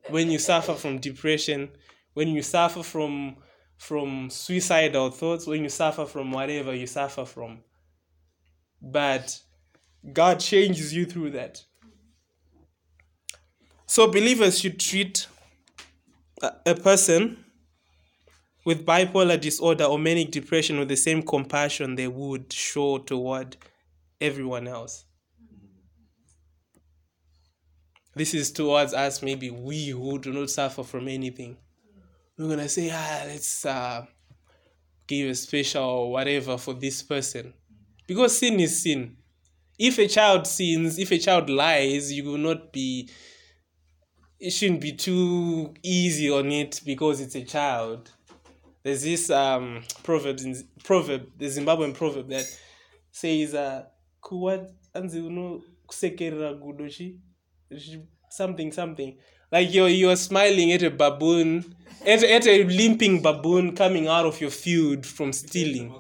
when 0.10 0.30
you 0.32 0.39
suffer 0.39 0.74
from 0.74 0.99
depression, 0.99 1.70
when 2.14 2.30
you 2.30 2.41
suffer 2.41 2.84
from 2.84 3.38
from 3.78 4.30
suicidal 4.30 5.12
thoughts, 5.12 5.45
when 5.45 5.64
you 5.64 5.70
suffer 5.70 6.05
from 6.05 6.32
whatever 6.32 6.74
you 6.74 6.88
suffer 6.88 7.26
from. 7.26 7.60
But 8.82 9.39
God 10.14 10.39
changes 10.39 10.93
you 10.93 11.05
through 11.05 11.32
that. 11.32 11.64
So 13.86 14.08
believers 14.08 14.60
should 14.60 14.80
treat 14.80 15.28
a, 16.41 16.51
a 16.66 16.76
person 16.76 17.45
with 18.66 18.86
bipolar 18.86 19.39
disorder 19.39 19.86
or 19.86 19.97
manic 19.97 20.32
depression 20.32 20.78
with 20.80 20.89
the 20.89 20.97
same 20.97 21.22
compassion 21.22 21.95
they 21.95 22.08
would 22.08 22.51
show 22.51 22.97
toward 22.97 23.55
everyone 24.20 24.68
else. 24.68 25.05
This 28.18 28.34
is 28.34 28.51
towards 28.51 28.93
us, 28.93 29.22
maybe 29.22 29.51
we 29.51 29.89
who 29.89 30.18
do 30.20 30.34
not 30.34 30.49
suffer 30.49 30.84
from 30.84 31.07
anything. 31.07 31.57
We're 32.38 32.49
gonna 32.49 32.70
say, 32.70 32.89
ah, 32.91 33.24
let's 33.26 33.65
uh, 33.65 34.05
give 35.07 35.30
a 35.30 35.36
special 35.36 36.11
whatever 36.11 36.57
for 36.57 36.74
this 36.74 37.03
person. 37.03 37.53
Because 38.07 38.38
sin 38.38 38.59
is 38.59 38.82
sin. 38.84 39.18
If 39.78 39.99
a 39.99 40.07
child 40.07 40.47
sins, 40.47 40.97
if 40.97 41.11
a 41.11 41.20
child 41.20 41.49
lies, 41.49 42.11
you 42.11 42.24
will 42.24 42.38
not 42.38 42.74
be 42.74 43.09
it 44.39 44.51
shouldn't 44.51 44.82
be 44.82 44.93
too 44.93 45.74
easy 45.84 46.30
on 46.32 46.51
it 46.51 46.82
because 46.86 47.20
it's 47.20 47.36
a 47.36 47.43
child. 47.43 48.11
There's 48.84 49.03
this 49.03 49.30
um 49.30 49.84
proverb 50.03 50.39
in 50.39 50.63
proverb, 50.84 51.28
the 51.38 51.45
Zimbabwean 51.45 51.93
proverb 51.93 52.30
that 52.30 52.45
says 53.11 53.53
uh 53.53 53.84
kuwa 54.22 54.70
anzi 54.93 55.20
uno 55.20 55.61
kusekerera 55.88 56.53
gudoshi 56.53 57.20
something 58.30 58.72
something. 58.72 59.18
Like 59.51 59.74
you're 59.74 59.89
you're 59.89 60.15
smiling 60.15 60.72
at 60.74 60.84
a 60.84 60.91
baboon 60.91 61.76
at, 62.05 62.24
at 62.24 62.47
a 62.47 62.63
limping 62.65 63.22
baboon 63.22 63.76
coming 63.76 64.07
out 64.07 64.26
of 64.26 64.39
your 64.41 64.51
field 64.51 65.05
from 65.05 65.32
stealing. 65.34 65.93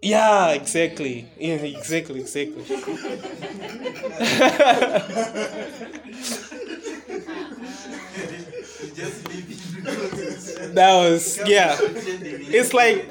Yeah 0.00 0.50
exactly. 0.52 1.28
Yeah 1.38 1.54
exactly 1.56 2.20
exactly. 2.20 2.64
That 10.74 10.94
was 10.96 11.38
yeah. 11.46 11.76
It's 11.80 12.72
like 12.72 13.06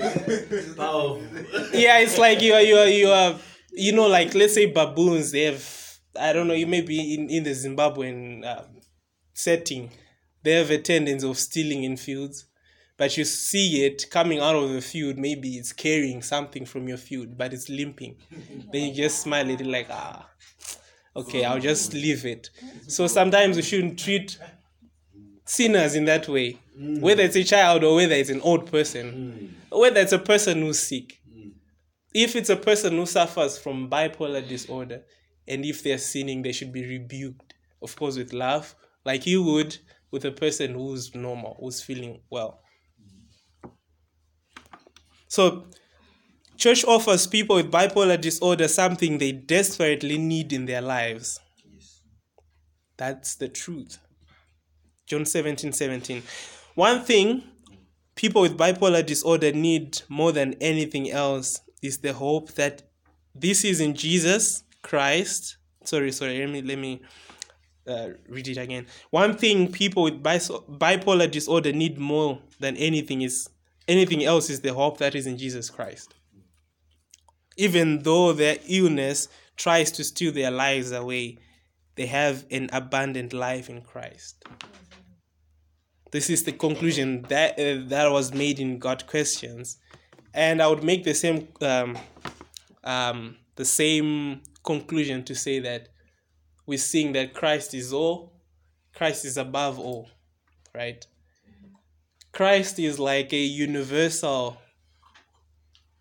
yeah, 1.73 1.99
it's 1.99 2.17
like 2.17 2.41
you 2.41 2.53
are 2.53 2.61
you 2.61 2.77
are 2.77 2.87
you 2.87 3.09
are 3.09 3.35
you 3.71 3.91
know 3.93 4.07
like 4.07 4.33
let's 4.35 4.53
say 4.53 4.65
baboons 4.71 5.31
they 5.31 5.43
have 5.43 5.86
I 6.19 6.33
don't 6.33 6.47
know 6.47 6.53
you 6.53 6.67
may 6.67 6.81
be 6.81 7.13
in 7.13 7.29
in 7.29 7.43
the 7.43 7.51
Zimbabwean 7.51 8.45
um, 8.45 8.65
setting. 9.33 9.91
They 10.43 10.53
have 10.53 10.71
a 10.71 10.77
tendency 10.77 11.27
of 11.27 11.37
stealing 11.37 11.83
in 11.83 11.97
fields 11.97 12.45
but 12.97 13.15
you 13.15 13.23
see 13.25 13.85
it 13.85 14.09
coming 14.09 14.39
out 14.39 14.55
of 14.55 14.71
the 14.71 14.81
field. 14.81 15.17
Maybe 15.17 15.55
it's 15.57 15.71
carrying 15.71 16.21
something 16.23 16.65
from 16.65 16.87
your 16.87 16.97
field 16.97 17.37
but 17.37 17.53
it's 17.53 17.69
limping. 17.69 18.17
Then 18.71 18.89
you 18.89 18.93
just 18.93 19.21
smile 19.21 19.49
at 19.51 19.61
it 19.61 19.67
like 19.67 19.87
ah 19.89 20.27
okay 21.15 21.45
I'll 21.45 21.59
just 21.59 21.93
leave 21.93 22.25
it. 22.25 22.49
So 22.87 23.07
sometimes 23.07 23.55
we 23.55 23.61
shouldn't 23.61 23.99
treat 23.99 24.37
sinners 25.45 25.95
in 25.95 26.05
that 26.05 26.27
way. 26.27 26.59
Whether 26.79 27.23
it's 27.23 27.35
a 27.35 27.43
child 27.43 27.83
or 27.83 27.95
whether 27.95 28.13
it's 28.13 28.29
an 28.29 28.41
old 28.41 28.69
person. 28.71 29.55
Whether 29.71 30.01
it's 30.01 30.11
a 30.11 30.19
person 30.19 30.61
who's 30.61 30.79
sick. 30.79 31.21
If 32.13 32.35
it's 32.35 32.49
a 32.49 32.55
person 32.55 32.93
who 32.93 33.05
suffers 33.05 33.57
from 33.57 33.89
bipolar 33.89 34.47
disorder 34.47 35.03
and 35.47 35.65
if 35.65 35.83
they're 35.83 35.97
sinning 35.97 36.41
they 36.41 36.51
should 36.51 36.71
be 36.71 36.85
rebuked 36.85 37.53
of 37.81 37.95
course 37.95 38.17
with 38.17 38.33
love 38.33 38.75
like 39.05 39.25
you 39.25 39.41
would 39.41 39.77
with 40.11 40.25
a 40.25 40.31
person 40.31 40.73
who's 40.73 41.13
normal 41.15 41.57
who's 41.59 41.81
feeling 41.81 42.19
well. 42.29 42.61
So 45.27 45.65
church 46.55 46.85
offers 46.85 47.27
people 47.27 47.57
with 47.57 47.71
bipolar 47.71 48.19
disorder 48.19 48.67
something 48.67 49.17
they 49.17 49.31
desperately 49.31 50.17
need 50.17 50.53
in 50.53 50.65
their 50.65 50.81
lives. 50.81 51.39
Yes. 51.65 52.01
that's 52.97 53.35
the 53.35 53.49
truth. 53.49 53.99
John 55.05 55.25
17 55.25 55.71
17 55.71 56.23
one 56.75 57.03
thing 57.03 57.43
people 58.15 58.41
with 58.41 58.57
bipolar 58.57 59.05
disorder 59.05 59.51
need 59.51 60.01
more 60.09 60.31
than 60.31 60.53
anything 60.55 61.09
else 61.11 61.61
is 61.81 61.99
the 61.99 62.13
hope 62.13 62.53
that 62.53 62.83
this 63.33 63.63
is 63.63 63.79
in 63.79 63.93
Jesus 63.93 64.63
Christ. 64.87 65.57
Sorry, 65.83 66.11
sorry. 66.11 66.39
Let 66.39 66.49
me 66.49 66.61
let 66.61 66.77
me 66.77 67.01
uh, 67.87 68.09
read 68.29 68.47
it 68.47 68.57
again. 68.57 68.87
One 69.09 69.35
thing 69.35 69.71
people 69.71 70.03
with 70.03 70.23
bipolar 70.23 71.29
disorder 71.29 71.73
need 71.73 71.97
more 71.97 72.39
than 72.59 72.77
anything 72.77 73.21
is 73.21 73.49
anything 73.87 74.23
else 74.23 74.49
is 74.49 74.61
the 74.61 74.73
hope 74.73 74.97
that 74.99 75.13
is 75.13 75.27
in 75.27 75.37
Jesus 75.37 75.69
Christ. 75.69 76.13
Even 77.57 78.03
though 78.03 78.31
their 78.33 78.57
illness 78.67 79.27
tries 79.57 79.91
to 79.91 80.03
steal 80.03 80.31
their 80.31 80.51
lives 80.51 80.91
away, 80.91 81.39
they 81.95 82.05
have 82.05 82.45
an 82.49 82.69
abundant 82.71 83.33
life 83.33 83.69
in 83.69 83.81
Christ. 83.81 84.45
This 86.11 86.29
is 86.29 86.43
the 86.43 86.53
conclusion 86.53 87.23
that 87.23 87.59
uh, 87.59 87.83
that 87.89 88.09
was 88.09 88.33
made 88.33 88.59
in 88.59 88.79
Got 88.79 89.07
Questions, 89.07 89.79
and 90.33 90.61
I 90.61 90.67
would 90.67 90.83
make 90.83 91.03
the 91.03 91.13
same 91.13 91.49
um, 91.59 91.97
um, 92.85 93.35
the 93.55 93.65
same 93.65 94.41
conclusion 94.67 95.23
to 95.23 95.33
say 95.33 95.59
that 95.59 95.87
we're 96.67 96.77
seeing 96.77 97.13
that 97.13 97.33
Christ 97.33 97.73
is 97.73 97.93
all, 97.93 98.33
Christ 98.93 99.23
is 99.23 99.37
above 99.37 99.79
all, 99.79 100.09
right? 100.75 101.03
Christ 102.33 102.77
is 102.77 102.99
like 102.99 103.31
a 103.33 103.37
universal 103.37 104.57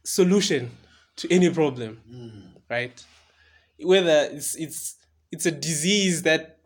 solution 0.05 0.71
to 1.17 1.33
any 1.33 1.49
problem, 1.49 2.01
right? 2.69 3.05
Whether 3.79 4.29
it's 4.33 4.57
it's 4.57 4.97
it's 5.31 5.47
a 5.47 5.53
disease 5.53 6.23
that 6.23 6.59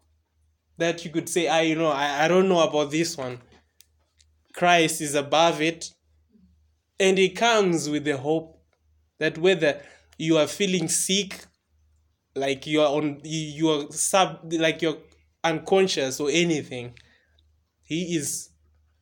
that 0.79 1.05
you 1.05 1.11
could 1.11 1.29
say, 1.29 1.47
I 1.49 1.61
you 1.63 1.77
know, 1.77 1.91
I, 1.91 2.25
I 2.25 2.29
don't 2.29 2.49
know 2.49 2.61
about 2.61 2.91
this 2.91 3.17
one. 3.17 3.39
Christ 4.55 5.01
is 5.01 5.15
above 5.15 5.61
it, 5.61 5.91
and 6.99 7.19
it 7.19 7.37
comes 7.37 7.89
with 7.89 8.05
the 8.05 8.17
hope 8.17 8.59
that 9.19 9.37
whether 9.39 9.81
you 10.19 10.39
are 10.39 10.47
feeling 10.47 10.89
sick, 10.89 11.45
like 12.35 12.67
you 12.67 12.81
are 12.81 12.89
on 12.89 13.21
you 13.25 13.39
you 13.39 13.71
are 13.71 13.93
sub 13.93 14.53
like 14.53 14.83
you're 14.83 14.99
unconscious 15.43 16.21
or 16.21 16.29
anything, 16.31 16.95
he 17.83 18.17
is 18.17 18.51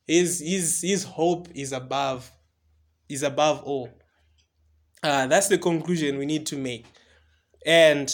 his 0.07 0.41
his 0.41 0.81
his 0.83 1.05
hope 1.05 1.49
is 1.55 1.73
above 1.73 2.33
is 3.09 3.23
above 3.23 3.63
all. 3.65 3.91
Uh, 5.03 5.27
that's 5.27 5.49
the 5.49 5.59
conclusion 5.59 6.19
we 6.19 6.27
need 6.27 6.47
to 6.47 6.57
make. 6.57 6.87
And 7.65 8.13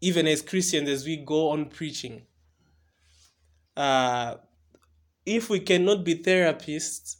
even 0.00 0.26
as 0.26 0.42
Christians, 0.42 0.88
as 0.88 1.04
we 1.04 1.16
go 1.16 1.50
on 1.50 1.66
preaching, 1.66 2.22
uh, 3.76 4.36
if 5.24 5.48
we 5.50 5.60
cannot 5.60 6.04
be 6.04 6.16
therapists, 6.16 7.16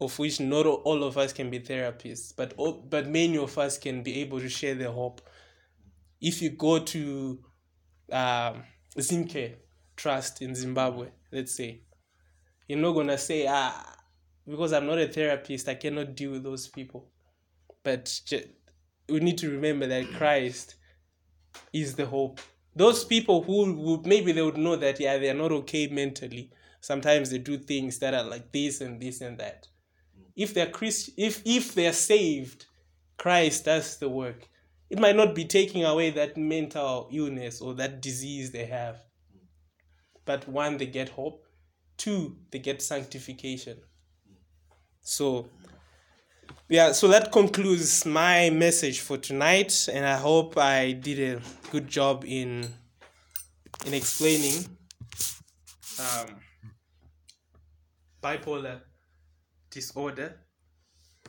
of 0.00 0.16
which 0.18 0.38
not 0.38 0.66
all 0.66 1.02
of 1.02 1.18
us 1.18 1.32
can 1.32 1.50
be 1.50 1.58
therapists, 1.58 2.32
but 2.36 2.54
all, 2.56 2.72
but 2.72 3.08
many 3.08 3.36
of 3.36 3.58
us 3.58 3.78
can 3.78 4.02
be 4.02 4.20
able 4.20 4.38
to 4.38 4.48
share 4.48 4.74
the 4.74 4.90
hope. 4.90 5.20
If 6.20 6.42
you 6.42 6.50
go 6.50 6.80
to 6.80 7.38
um, 8.12 8.64
Zimke 8.96 9.54
Trust 9.96 10.42
in 10.42 10.54
Zimbabwe, 10.54 11.08
let's 11.32 11.54
say, 11.54 11.82
you're 12.68 12.78
not 12.78 12.92
gonna 12.92 13.18
say 13.18 13.46
ah 13.48 13.96
because 14.48 14.72
I'm 14.72 14.86
not 14.86 14.98
a 14.98 15.08
therapist, 15.08 15.68
I 15.68 15.74
cannot 15.74 16.14
deal 16.14 16.32
with 16.32 16.42
those 16.42 16.68
people. 16.68 17.10
But 17.82 18.20
we 19.08 19.20
need 19.20 19.38
to 19.38 19.50
remember 19.50 19.86
that 19.86 20.12
Christ 20.14 20.76
is 21.72 21.94
the 21.94 22.06
hope. 22.06 22.40
Those 22.74 23.04
people 23.04 23.42
who 23.42 23.74
would 23.74 24.06
maybe 24.06 24.32
they 24.32 24.42
would 24.42 24.56
know 24.56 24.76
that 24.76 25.00
yeah 25.00 25.18
they 25.18 25.30
are 25.30 25.34
not 25.34 25.52
okay 25.52 25.88
mentally. 25.88 26.50
Sometimes 26.80 27.30
they 27.30 27.38
do 27.38 27.58
things 27.58 27.98
that 27.98 28.14
are 28.14 28.22
like 28.24 28.52
this 28.52 28.80
and 28.80 29.00
this 29.00 29.20
and 29.20 29.38
that. 29.38 29.66
If 30.36 30.54
they're 30.54 30.70
Christ, 30.70 31.10
if 31.16 31.42
if 31.44 31.74
they're 31.74 31.92
saved, 31.92 32.66
Christ 33.16 33.64
does 33.64 33.98
the 33.98 34.08
work. 34.08 34.47
It 34.90 34.98
might 34.98 35.16
not 35.16 35.34
be 35.34 35.44
taking 35.44 35.84
away 35.84 36.10
that 36.10 36.36
mental 36.36 37.08
illness 37.12 37.60
or 37.60 37.74
that 37.74 38.00
disease 38.00 38.50
they 38.52 38.66
have, 38.66 39.02
but 40.24 40.48
one 40.48 40.78
they 40.78 40.86
get 40.86 41.10
hope, 41.10 41.46
two 41.96 42.36
they 42.50 42.58
get 42.58 42.80
sanctification. 42.80 43.78
So 45.02 45.50
yeah, 46.68 46.92
so 46.92 47.08
that 47.08 47.32
concludes 47.32 48.06
my 48.06 48.50
message 48.50 49.00
for 49.00 49.18
tonight, 49.18 49.88
and 49.92 50.06
I 50.06 50.16
hope 50.16 50.56
I 50.56 50.92
did 50.92 51.18
a 51.36 51.42
good 51.70 51.88
job 51.88 52.24
in 52.26 52.74
in 53.86 53.94
explaining 53.94 54.66
um, 56.00 56.36
bipolar 58.22 58.80
disorder 59.70 60.40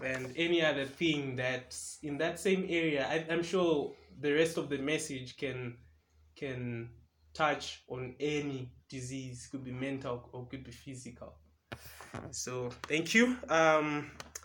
and 0.04 0.34
any 0.36 0.64
other 0.64 0.86
thing 0.86 1.36
that's 1.36 2.00
in 2.04 2.18
that 2.18 2.40
same 2.40 2.66
area. 2.70 3.08
I, 3.08 3.26
I'm 3.32 3.44
sure 3.44 3.94
the 4.20 4.34
rest 4.34 4.58
of 4.58 4.70
the 4.70 4.78
message 4.78 5.38
can 5.38 5.78
can 6.36 6.90
touch 7.34 7.84
on 7.88 8.16
any 8.20 8.72
disease, 8.90 9.48
could 9.52 9.64
be 9.64 9.72
mental 9.72 10.30
or 10.34 10.48
could 10.48 10.64
be 10.64 10.72
physical. 10.72 11.36
So 12.32 12.70
thank 12.84 13.14
you. 13.14 13.38
Um, 13.50 14.12